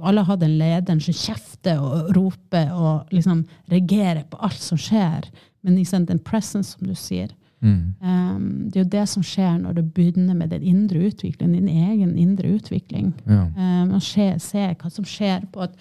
[0.00, 5.28] Alle har den lederen som kjefter og roper og liksom reagerer på alt som skjer.
[5.60, 7.92] Men liksom, den presence, som du sier, Mm.
[8.00, 11.68] Um, det er jo det som skjer når du begynner med den indre utviklingen, din
[11.68, 13.10] egen indre utvikling.
[13.28, 13.42] Ja.
[13.52, 15.74] Um, og se, se hva som skjer på et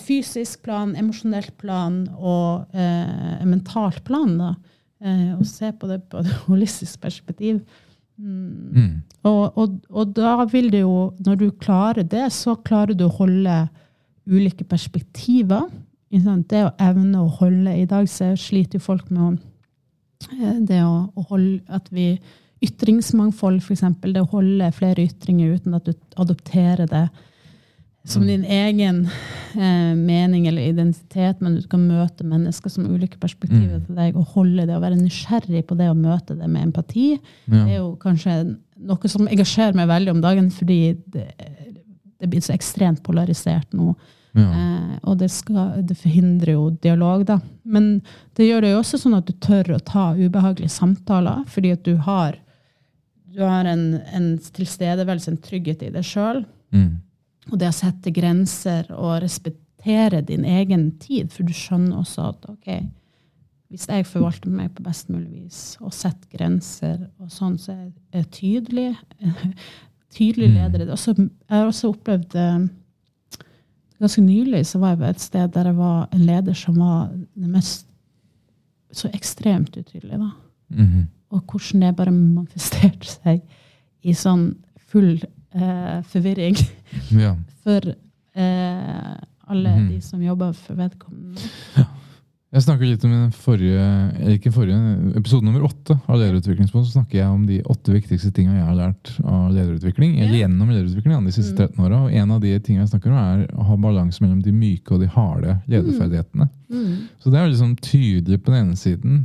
[0.00, 4.36] fysisk plan, emosjonelt plan og eh, mentalt plan.
[4.40, 4.54] Da.
[5.04, 7.62] eh, og se på det på et holistisk perspektiv.
[8.16, 9.02] Mm.
[9.26, 13.16] Og, og, og da vil det jo, når du klarer det, så klarer du å
[13.16, 13.64] holde
[14.30, 15.66] ulike perspektiver.
[16.10, 19.40] Det å evne å holde I dag så sliter jo folk med
[20.30, 22.12] eh, det å, å holde at vi
[22.64, 23.82] Ytringsmangfold, f.eks.
[24.00, 27.08] Det å holde flere ytringer uten at du adopterer det
[28.04, 29.06] som din egen
[29.56, 34.34] eh, mening eller identitet, men du kan møte mennesker som ulike perspektiver til deg, og
[34.34, 37.14] holde det og være nysgjerrig på det og møte det med empati.
[37.48, 38.36] Det er jo kanskje
[38.84, 40.80] noe som engasjerer meg veldig om dagen, fordi
[41.14, 41.30] det,
[42.20, 43.94] det blir så ekstremt polarisert nå.
[44.34, 44.50] Ja.
[44.50, 47.38] Eh, og det, skal, det forhindrer jo dialog, da.
[47.62, 48.02] Men
[48.36, 51.86] det gjør det jo også sånn at du tør å ta ubehagelige samtaler, fordi at
[51.86, 52.36] du har,
[53.32, 54.28] du har en, en
[54.58, 56.44] tilstedeværelse, en trygghet i deg sjøl.
[56.74, 56.98] Mm.
[57.52, 62.46] Og det å sette grenser og respektere din egen tid, for du skjønner også at
[62.48, 62.68] ok,
[63.70, 67.90] hvis jeg forvalter meg på best mulig vis og setter grenser og sånn, så er
[68.12, 68.96] jeg tydelig.
[70.14, 70.80] Tydelig leder.
[70.86, 72.68] Er også- Jeg har også opplevd eh,
[74.00, 77.08] Ganske nylig så var jeg på et sted der jeg var en leder som var
[77.14, 77.86] det mest
[78.92, 80.18] så ekstremt utydelig.
[80.18, 80.30] da
[80.70, 81.06] Mhm.
[81.30, 83.42] og hvordan det bare manifesterte seg
[84.04, 85.20] i sånn full
[85.54, 86.58] eh, forvirring
[87.24, 87.34] ja.
[87.64, 89.12] for eh,
[89.46, 89.90] alle mm.
[89.92, 91.50] de som jobber for vedkommende.
[92.54, 93.84] Jeg snakker litt om den forrige,
[94.36, 94.76] ikke forrige,
[95.18, 96.86] episode nummer åtte av Lederutviklingspodden.
[96.86, 100.20] Så snakker jeg om de åtte viktigste tingene jeg har lært av lederutvikling.
[100.20, 102.04] eller gjennom lederutvikling de siste 13 åra.
[102.06, 104.94] Og en av de tingene jeg snakker om, er å ha balanse mellom de myke
[104.94, 106.46] og de harde lederferdighetene.
[107.18, 109.24] Så det er liksom tydelig på den ene siden.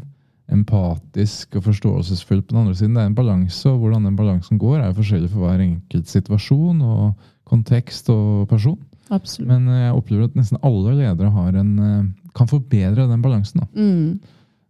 [0.49, 2.95] Empatisk og forståelsesfull på den andre siden.
[2.97, 6.09] Det er en balanse, og hvordan den balansen går, er jo forskjellig for hver enkelt
[6.09, 7.11] situasjon og
[7.49, 8.79] kontekst og person.
[9.09, 9.47] Absolutt.
[9.49, 13.63] Men eh, jeg opplever at nesten alle ledere har en, eh, kan forbedre den balansen.
[13.63, 13.67] Da.
[13.73, 14.19] Mm.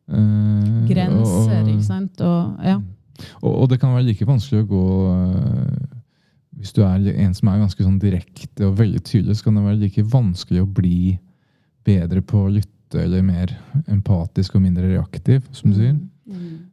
[0.09, 2.21] Eh, Grenser, og, ikke sant.
[2.23, 2.79] Og, ja.
[3.41, 5.95] Og, og det kan være like vanskelig å gå uh,
[6.55, 9.65] Hvis du er en som er ganske sånn direkte og veldig tydelig, så kan det
[9.65, 11.17] være like vanskelig å bli
[11.87, 13.51] bedre på å lytte eller mer
[13.87, 15.97] empatisk og mindre reaktiv, som du sier,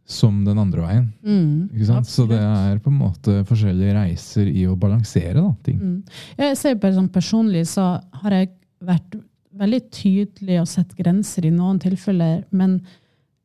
[0.06, 1.06] som den andre veien.
[1.24, 2.04] Mm.
[2.06, 5.80] Så det er på en måte forskjellige reiser i å balansere da, ting.
[5.80, 6.18] Mm.
[6.38, 8.52] Jeg ser bare sånn Personlig så har jeg
[8.86, 9.16] vært
[9.56, 12.78] veldig tydelig og sett grenser i noen tilfeller, men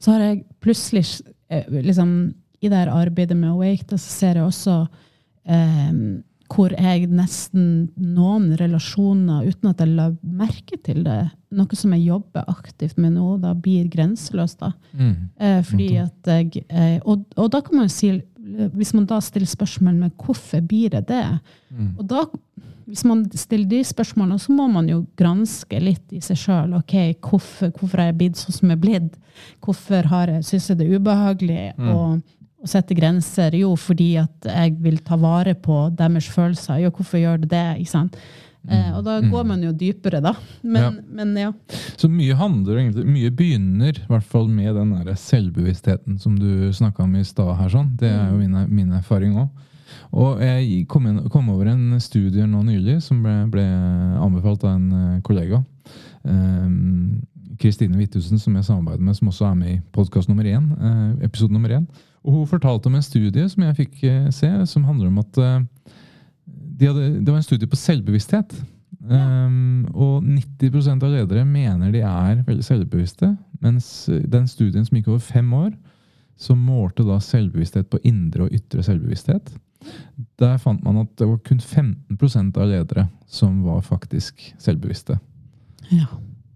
[0.01, 1.05] så har jeg plutselig
[1.51, 4.75] eh, liksom, I det arbeidet med Awake så ser jeg også
[5.47, 5.93] eh,
[6.51, 11.19] hvor jeg nesten noen relasjoner, uten at jeg la merke til det,
[11.55, 14.59] noe som jeg jobber aktivt med nå, da blir grenseløst.
[14.59, 14.73] da.
[14.93, 15.15] Mm.
[15.39, 18.11] Eh, fordi at jeg, eh, og, og da kan man jo si,
[18.75, 21.25] hvis man da stiller spørsmål med hvorfor blir det det,
[21.71, 21.93] Mm.
[21.99, 22.25] og da,
[22.85, 26.73] hvis man stiller de spørsmålene, så må man jo granske litt i seg sjøl.
[26.81, 29.13] Okay, hvorfor, hvorfor har jeg blitt sånn som jeg er blitt?
[29.63, 32.19] Hvorfor har jeg, syns jeg det er ubehagelig å,
[32.61, 33.55] å sette grenser?
[33.57, 36.83] Jo, fordi at jeg vil ta vare på deres følelser.
[36.83, 37.67] Jo, hvorfor gjør det det?
[37.81, 38.17] Ikke sant?
[38.61, 38.93] Mm.
[38.93, 40.35] og da går man jo dypere, da.
[40.61, 40.91] Men Ja.
[41.09, 41.51] men ja.
[41.97, 46.69] Så mye handler egentlig, mye begynner i hvert fall med den der selvbevisstheten som du
[46.71, 47.57] snakka om i stad.
[47.57, 47.97] her sånn.
[47.97, 49.49] Det er jo min, min erfaring òg.
[50.13, 53.63] Og jeg kom, inn, kom, over en studie nå nylig som ble, ble
[54.21, 55.63] anbefalt av en eh, kollega.
[57.61, 60.67] Kristine um, Hvithusen, som jeg samarbeider med, som også er med i podkast nummer én.
[60.77, 61.87] Uh, episode nummer én.
[62.21, 65.41] Og hun fortalte om en studie som jeg fikk uh, se, som handler om at
[65.41, 65.63] uh,
[66.45, 68.55] de hadde, det var en studie på selvbevissthet.
[69.01, 73.31] Um, og 90% av ledere mener de er veldig selvbevisste.
[73.61, 75.71] Mens den studien som gikk over fem år,
[76.41, 79.51] som målte da selvbevissthet på indre og ytre selvbevissthet,
[80.41, 85.17] der fant man at det var kun 15% av ledere som var faktisk selvbevisste.
[85.89, 86.07] Ja.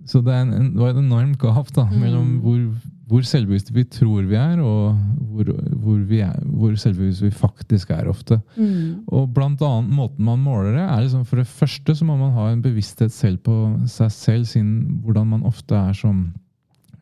[0.05, 1.95] Så det, en, det var et enormt gap da, mm.
[2.01, 2.59] mellom hvor,
[3.05, 4.95] hvor, selvbevisste vi tror vi er, og
[5.29, 8.39] hvor, hvor, vi er, hvor selvbevisste vi faktisk er ofte.
[8.57, 9.05] Mm.
[9.07, 12.33] Og blant annet måten man måler det, er liksom for det første så må man
[12.37, 13.59] ha en bevissthet selv på
[13.91, 16.27] seg selv, sin, hvordan man ofte er som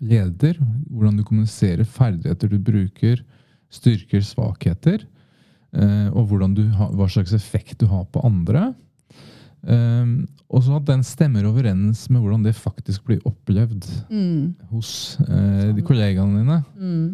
[0.04, 0.60] leder.
[0.92, 3.24] Hvordan du kommuniserer ferdigheter du bruker,
[3.74, 5.06] styrker, svakheter.
[5.74, 8.74] Eh, og du, hva slags effekt du har på andre.
[9.64, 14.68] Um, og så at den stemmer overens med hvordan det faktisk blir opplevd mm.
[14.74, 16.58] hos uh, de kollegaene dine.
[16.76, 17.06] Mm.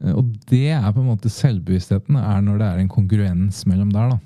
[0.00, 3.92] Uh, og det er på en måte selvbevisstheten, er når det er en kongruens mellom
[3.92, 4.14] der.
[4.14, 4.20] da.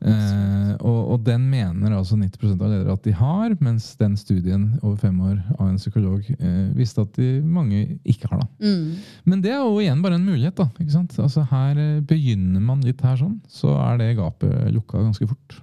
[0.00, 4.68] Uh, og, og, den mener altså 90 av ledere at de har, mens den studien
[4.78, 6.22] over fem år av en psykolog
[6.78, 8.44] viste at de, mange ikke har.
[8.44, 8.46] da.
[8.62, 8.94] Mm.
[9.26, 10.54] Men det er jo igjen bare en mulighet.
[10.62, 11.18] da, ikke sant?
[11.18, 15.58] Altså Her begynner man litt her sånn, så er det gapet lukka ganske fort.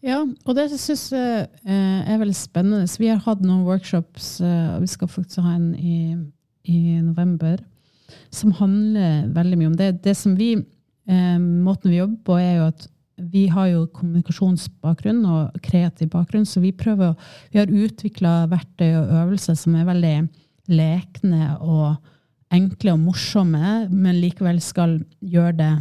[0.00, 2.88] Ja, og det syns jeg eh, er veldig spennende.
[2.88, 6.16] Så vi har hatt noen workshops, eh, og vi skal faktisk ha en i,
[6.64, 7.60] i november,
[8.32, 9.90] som handler veldig mye om det.
[10.06, 12.88] Det som vi, eh, Måten vi jobber på, er jo at
[13.20, 17.12] vi har jo kommunikasjonsbakgrunn og kreativ bakgrunn, så vi prøver
[17.52, 20.16] Vi har utvikla verktøy og øvelser som er veldig
[20.72, 21.96] lekne og
[22.50, 25.72] enkle og morsomme, men likevel skal gjøre det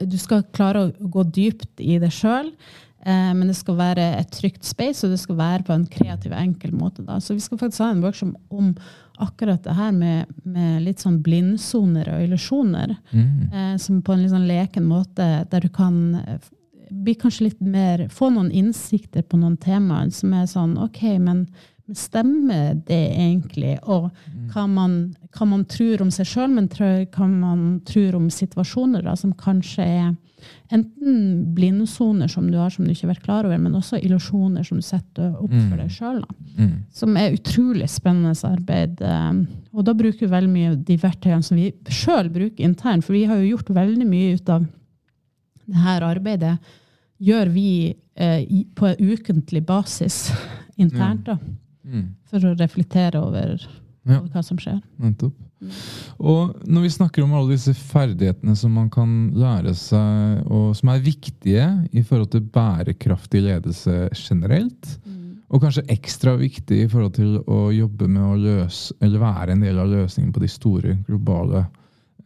[0.00, 2.50] du skal klare å gå dypt i det sjøl,
[3.06, 6.34] eh, men det skal være et trygt space, og det skal være på en kreativ,
[6.36, 7.04] enkel måte.
[7.06, 7.20] Da.
[7.22, 8.74] Så vi skal faktisk ha en workshop om
[9.22, 12.96] akkurat det her med, med litt sånn blindsoner og illusjoner.
[13.12, 13.30] Mm.
[13.52, 16.18] Eh, som på en litt sånn leken måte, der du kan
[16.90, 21.46] bli kanskje litt mer Få noen innsikter på noen temaer som er sånn OK, men
[21.94, 23.76] Stemmer det egentlig?
[23.86, 24.46] Og mm.
[24.50, 24.94] hva man,
[25.36, 29.86] hva man tror om seg sjøl, men hva man tror om situasjoner da, som kanskje
[29.86, 30.14] er
[30.74, 34.66] enten blindsoner som du har som du ikke har vært klar over, men også illusjoner
[34.66, 35.80] som du setter opp for mm.
[35.80, 36.22] deg sjøl.
[36.56, 36.72] Mm.
[36.94, 39.02] Som er utrolig spennende arbeid.
[39.02, 39.30] Eh,
[39.76, 43.26] og da bruker vi veldig mye de verktøyene som vi sjøl bruker internt, for vi
[43.30, 44.66] har jo gjort veldig mye ut av
[45.66, 46.56] det her arbeidet.
[47.22, 48.42] Gjør vi eh,
[48.74, 50.26] på en ukentlig basis
[50.76, 51.30] internt.
[51.30, 51.38] da.
[51.86, 52.06] Mm.
[52.30, 53.56] For å reflektere over,
[54.06, 54.20] ja.
[54.32, 54.78] hva som skjer.
[55.02, 55.34] Nettopp.
[55.56, 55.72] Mm.
[56.20, 60.92] Og når vi snakker om alle disse ferdighetene som man kan lære seg, og som
[60.92, 65.22] er viktige i forhold til bærekraftig ledelse generelt, mm.
[65.48, 69.64] og kanskje ekstra viktig i forhold til å jobbe med å løse, eller være en
[69.64, 71.64] del av løsningen på de store globale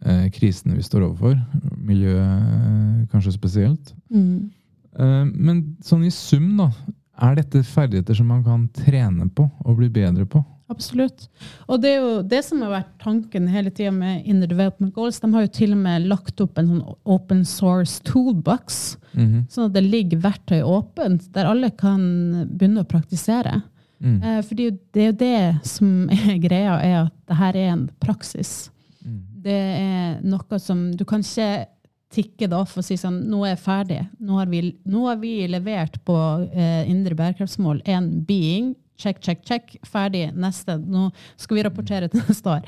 [0.03, 1.39] eh, krisene vi står overfor,
[1.79, 3.95] miljøet eh, kanskje spesielt.
[4.11, 4.51] Mm.
[4.99, 6.73] Eh, men sånn i sum, da,
[7.21, 10.43] er dette ferdigheter som man kan trene på og bli bedre på?
[10.71, 11.25] Absolutt.
[11.66, 15.18] Og det er jo det som har vært tanken hele tida med Inner Development Goals.
[15.18, 19.43] De har jo til og med lagt opp en sånn open source toolbox, mm -hmm.
[19.51, 23.62] sånn at det ligger verktøy åpent, der alle kan begynne å praktisere.
[23.99, 24.23] Mm.
[24.23, 27.91] Eh, fordi det er jo det som er greia, er at det her er en
[28.01, 28.71] praksis.
[29.05, 29.23] Mm.
[29.43, 31.66] Det er noe som Du kan ikke
[32.11, 34.01] tikke det off og si sånn Nå er jeg ferdig.
[34.19, 36.17] Nå har vi, nå har vi levert på
[36.51, 38.75] eh, indre bærekraftsmål én being.
[39.01, 39.77] Check, check, check.
[39.87, 40.29] Ferdig.
[40.35, 40.77] Neste.
[40.81, 41.09] Nå
[41.41, 42.67] skal vi rapportere til neste år.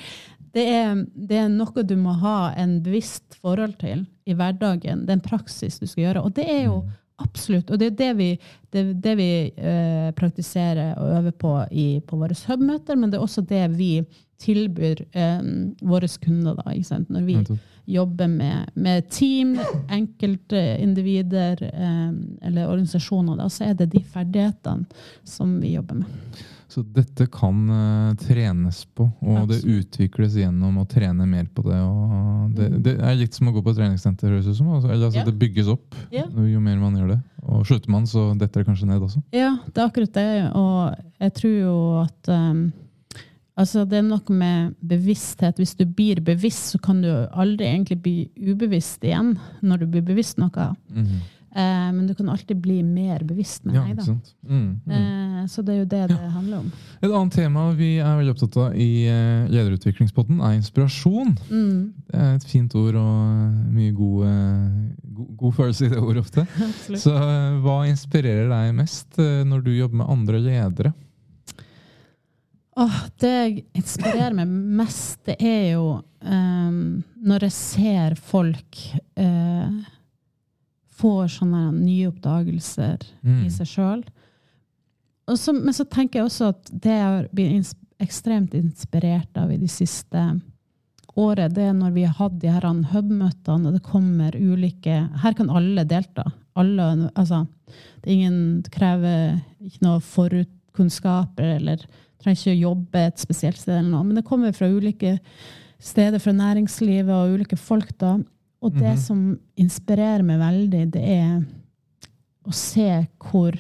[0.53, 5.07] Det er, det er, noe du må ha en bevisst forhold til i hverdagen.
[5.07, 6.27] Det er en praksis du skal gjøre.
[6.27, 6.83] Og det er jo
[7.23, 8.29] absolutt Og det er det vi,
[8.75, 13.23] det, det vi eh, praktiserer og øver på i, på våre hub-møter, men det er
[13.23, 13.93] også det vi
[14.43, 15.45] tilbyr eh,
[15.87, 16.57] våre kunder.
[16.59, 16.75] da,
[17.09, 17.37] Når vi
[17.85, 19.57] jobber med, med team,
[19.91, 22.09] enkeltindivider eh,
[22.49, 26.43] eller organisasjoner, da, så er det de ferdighetene som vi jobber med.
[26.73, 29.51] Så dette kan uh, trenes på, og Absolutt.
[29.53, 31.81] det utvikles gjennom å trene mer på det.
[32.57, 32.79] det, mm.
[32.87, 34.71] det er litt som å gå på treningssenter, høres det som.
[34.73, 35.27] Altså, eller altså, ja.
[35.29, 36.25] det bygges opp ja.
[36.33, 37.19] jo mer man gjør det.
[37.43, 39.21] Og slutter man, så detter det kanskje ned også.
[39.37, 40.27] Ja, det er akkurat det.
[40.57, 41.77] Og jeg tror jo
[42.07, 42.65] at um,
[43.53, 45.61] Altså, det er noe med bevissthet.
[45.61, 50.05] Hvis du blir bevisst, så kan du aldri egentlig bli ubevisst igjen når du blir
[50.07, 50.71] bevisst noe.
[50.89, 51.19] Mm -hmm.
[51.61, 53.97] eh, men du kan alltid bli mer bevisst med ja, deg.
[53.97, 54.17] Da.
[54.49, 54.93] Mm, mm.
[54.93, 56.73] Eh, så det er jo det det handler om.
[57.03, 61.37] Et annet tema vi er veldig opptatt av i eh, Lederutviklingspodden, er inspirasjon.
[61.51, 65.89] Mm, Det er et fint ord og eh, mye god, eh, god, god følelse i
[65.89, 66.47] det ordet ofte.
[67.05, 67.13] Så
[67.61, 70.93] hva inspirerer deg mest når du jobber med andre ledere?
[72.77, 75.87] Åh, det jeg inspirerer meg mest, det er jo
[76.25, 78.79] um, når jeg ser folk
[79.21, 79.83] uh,
[81.03, 83.45] får sånne nye oppdagelser Mm.
[83.47, 84.01] i seg sjøl.
[85.29, 89.61] Men så tenker jeg også at det jeg har blitt ins ekstremt inspirert av i
[89.61, 90.23] de siste
[91.15, 95.37] året, det er når vi har hatt de her hub-møtene, og det kommer ulike Her
[95.39, 96.25] kan alle delta.
[96.59, 97.45] Alle, altså,
[98.03, 101.85] det ingen krever ikke noe forutkunnskaper eller
[102.23, 105.19] trenger ikke å jobbe et spesielt sted, eller noe, men det kommer fra ulike
[105.83, 107.97] steder fra næringslivet og ulike folk.
[107.99, 108.17] da.
[108.63, 108.99] Og det Mhm.
[108.99, 111.45] som inspirerer meg veldig, det er
[112.47, 113.53] å se hvor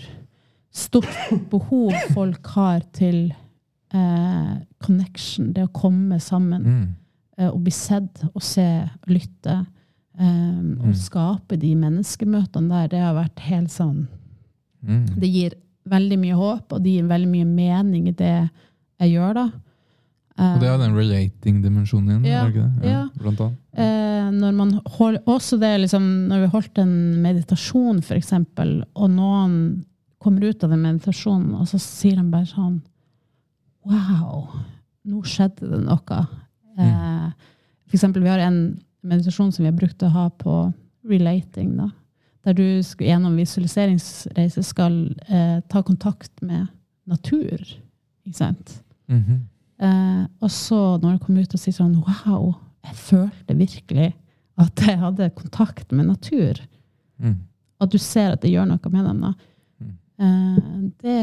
[0.73, 3.35] stort behov folk har til
[3.95, 6.89] eh, connection, det å komme sammen Mm.
[7.39, 8.65] eh, og bli sett og se
[9.03, 9.67] og lytte.
[10.19, 10.81] Eh, Mm.
[10.89, 14.09] Og skape de menneskemøtene der, det har vært helt sånn
[14.85, 15.07] Mm.
[15.21, 15.53] Det gir
[15.89, 18.35] veldig mye håp, og det gir veldig mye mening i det
[19.03, 19.47] jeg gjør, da.
[20.43, 22.63] Og det er den relating-dimensjonen Ja, det?
[22.89, 23.03] ja.
[23.21, 23.59] Blant annet.
[23.77, 29.11] Eh, når man hold, også det liksom, når vi holdt en meditasjon, for eksempel, og
[29.13, 29.85] noen
[30.23, 32.81] kommer ut av den meditasjonen, og så sier de bare sånn
[33.85, 34.47] Wow,
[35.11, 36.19] nå skjedde det noe.
[36.79, 37.31] Eh,
[37.89, 38.61] for eksempel, vi har en
[39.03, 40.55] meditasjon som vi har brukt å ha på
[41.11, 41.89] relating, da.
[42.43, 44.97] Der du gjennom visualiseringsreise skal
[45.29, 46.67] eh, ta kontakt med
[47.07, 47.63] natur.
[48.27, 48.83] Ikke sant?
[49.11, 49.49] Mhm.
[49.83, 52.53] Eh, og så når du kom ut og sier sånn Wow,
[52.87, 54.13] jeg følte virkelig
[54.63, 56.61] at jeg hadde kontakt med natur.
[57.19, 57.41] Mm.
[57.83, 59.25] At du ser at det gjør noe med dem.
[59.83, 59.95] Mm.
[60.23, 60.59] Eh,
[61.03, 61.19] det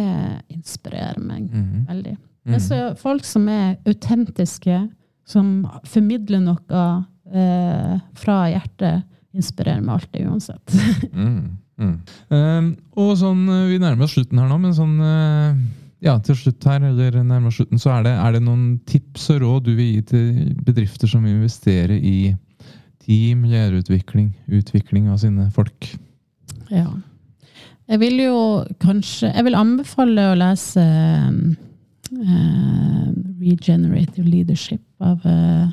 [0.56, 1.88] inspirerer meg -hmm.
[1.88, 2.18] veldig.
[2.44, 2.52] Mhm.
[2.52, 4.90] Men så folk som er autentiske,
[5.26, 9.04] som formidler noe eh, fra hjertet,
[9.36, 10.78] inspirerer meg alltid uansett.
[11.14, 11.96] Mm, mm.
[12.34, 15.60] Um, og sånn, eh, Vi nærmer oss slutten her nå, men sånn uh,
[16.04, 19.30] ja, til slutt her, eller nærmer oss slutten, så er det, er det noen tips
[19.36, 22.34] og råd du vil gi til bedrifter som vil investere i
[23.04, 25.92] team, lederutvikling, utvikling av sine folk?
[26.72, 26.88] Ja.
[27.90, 28.40] Jeg vil jo
[28.78, 30.84] kanskje Jeg vil anbefale å lese
[32.14, 33.06] eh,
[33.42, 35.72] Regenerative Leadership av eh,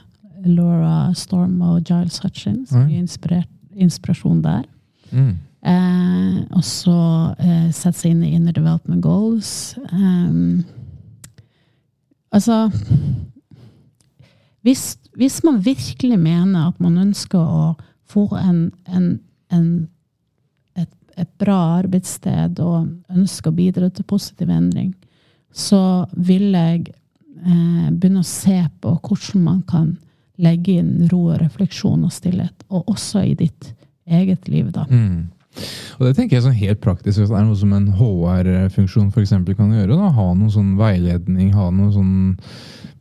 [0.49, 2.73] Laura Storm og Giles Hutchins.
[2.73, 2.87] Mm.
[2.89, 3.45] Mye
[3.87, 4.65] inspirasjon der.
[5.11, 5.35] Mm.
[5.67, 6.99] Eh, og så
[7.43, 9.75] eh, sette seg inn i Inner Development Goals.
[9.91, 10.63] Um,
[12.31, 12.67] altså
[14.67, 17.67] hvis, hvis man virkelig mener at man ønsker å
[18.07, 19.09] få en, en,
[19.55, 19.69] en,
[20.79, 24.93] et, et bra arbeidssted og ønsker å bidra til positiv endring,
[25.55, 29.95] så vil jeg eh, begynne å se på hvordan man kan
[30.43, 33.73] legge inn ro og refleksjon og stillhet, og også i ditt
[34.07, 34.71] eget liv.
[34.73, 34.87] da.
[34.91, 35.33] Mm.
[35.97, 39.25] Og det tenker jeg sånn helt praktisk, hvis det er noe som en HR-funksjon for
[39.25, 39.97] eksempel kan gjøre.
[39.97, 40.11] Da.
[40.17, 42.19] Ha noen sånn veiledning, ha noen sånn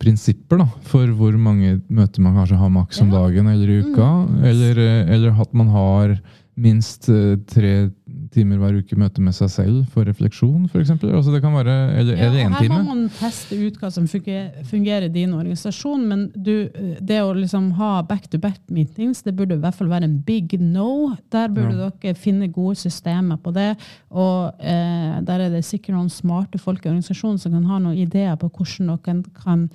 [0.01, 4.09] prinsipper da, for hvor mange møter man kanskje har maks om dagen eller i uka.
[4.47, 6.17] Eller, eh, eller at man har
[6.55, 7.91] minst eh, tre
[8.35, 10.91] timer hver uke møte med seg selv for refleksjon, f.eks.
[10.99, 13.91] Altså det kan være, eller, Ja, eller og én her må man teste ut hva
[13.93, 16.67] som fungerer, i din organisasjon, men du,
[16.99, 21.15] det å liksom ha back-to-back meetings, det burde i hvert fall være en big no.
[21.33, 23.73] Der burde dere finne gode systemer på det.
[24.15, 27.99] Og eh, der er det sikkert noen smarte folk i organisasjonen som kan ha noen
[27.99, 29.65] ideer på hvordan dere kan,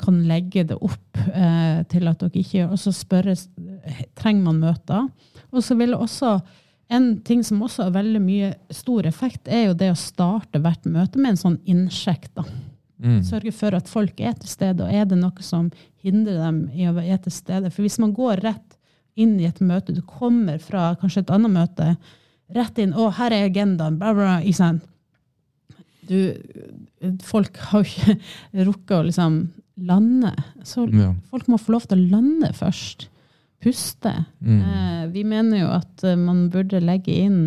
[0.00, 3.36] kan legge det opp eh, til at dere ikke gjør Og så spørre
[4.18, 5.08] trenger man møter.
[5.50, 6.38] Og så vil også
[6.90, 10.88] en ting som også har veldig mye stor effekt, er jo det å starte hvert
[10.90, 12.28] møte med en sånn innsjekk.
[12.34, 12.44] da.
[13.00, 13.20] Mm.
[13.24, 15.70] Sørge for at folk er til stede, og er det noe som
[16.02, 17.70] hindrer dem i å være til stede.
[17.72, 18.76] For hvis man går rett
[19.20, 21.96] inn i et møte, du kommer fra kanskje et annet møte,
[22.54, 24.82] rett inn 'Å, her er agendaen', bla, bla, ikke sant?
[26.10, 26.34] Du,
[27.22, 28.18] folk har jo ikke
[28.68, 29.40] rukket å liksom
[29.78, 30.34] lande.
[30.64, 31.14] Så Ja.
[31.30, 33.08] folk må få lov til å lande først.
[33.60, 34.12] Puste.
[34.40, 34.60] Mm.
[34.60, 37.42] Eh, vi mener jo at eh, man burde legge inn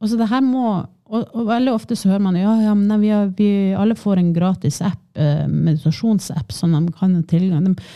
[0.00, 0.78] Altså det her må
[1.10, 4.20] og, og veldig ofte så hører man ja, ja men vi, har, vi alle får
[4.20, 7.66] en gratis app, eh, meditasjonsapp, som de kan ha tilgang.
[7.66, 7.88] De,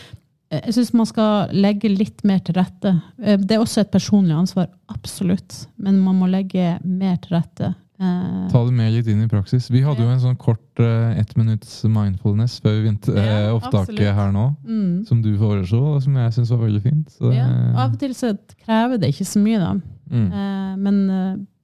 [0.51, 2.91] eh, jeg syns man skal legge litt mer til rette.
[3.23, 5.61] Eh, det er også et personlig ansvar, absolutt.
[5.79, 7.71] Men man må legge mer til rette.
[7.99, 9.69] Eh, Ta det med litt inn i praksis.
[9.71, 13.53] Vi hadde jo en sånn kort uh, ett minutts mindfulness før vi begynte Ja, eh,
[13.55, 14.49] opptaket her nå.
[14.67, 15.05] mm.
[15.07, 17.07] Som du foreslo, og som jeg syns var veldig fint.
[17.15, 17.45] Så, ja.
[17.75, 18.33] Av og til så
[18.65, 19.71] krever det ikke så mye, da.
[20.11, 20.27] mm.
[20.31, 20.97] Uh, men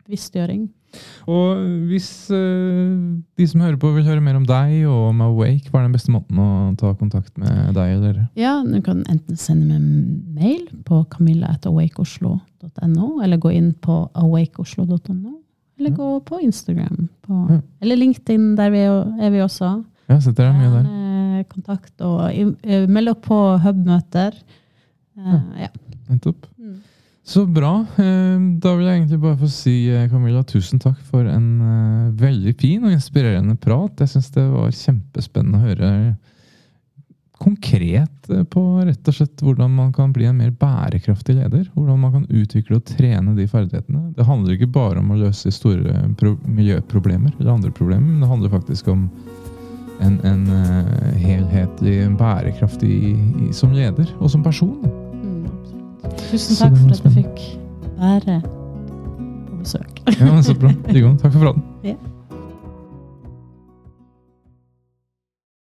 [0.08, 0.70] bevisstgjøring.
[1.32, 5.70] Og hvis uh, de som hører på vil høre mer om deg og om Awake,
[5.72, 6.48] hva er den beste måten å
[6.80, 8.16] ta kontakt med deg eller?
[8.40, 15.38] Ja, Du kan enten sende meg mail på camilla.awakeoslo.no, eller gå inn på awakeoslo.no,
[15.82, 17.08] eller gå på Instagram.
[17.26, 17.60] På, ja.
[17.82, 19.74] Eller LinkedIn, der vi er vi også.
[20.12, 20.90] Ja, så det er mye der.
[21.50, 22.30] Kontakt og
[22.92, 24.38] meld dere på hub-møter.
[25.18, 25.72] Uh, ja.
[26.12, 26.46] Nettopp.
[26.60, 26.80] Mm.
[27.26, 27.74] Så bra.
[28.02, 32.54] Eh, da vil jeg egentlig bare få si eh, Camilla, tusen takk for en veldig
[32.60, 34.02] fin og inspirerende prat.
[34.02, 35.92] Jeg syns det var kjempespennende å høre
[37.42, 41.66] konkret på rett og slett hvordan man kan bli en mer bærekraftig leder.
[41.74, 44.12] Hvordan man kan utvikle og trene de ferdighetene.
[44.18, 46.06] Det handler ikke bare om å løse store
[46.46, 49.08] miljøproblemer eller andre problemer, men det handler faktisk om
[50.02, 52.96] en, en uh, helhetlig bærekraftig
[53.58, 54.78] som leder og som person.
[56.30, 57.44] Tusen takk for at du fikk
[57.98, 60.02] være på besøk.
[60.18, 60.74] ja, men Så bra.
[60.86, 61.71] Takk for praten.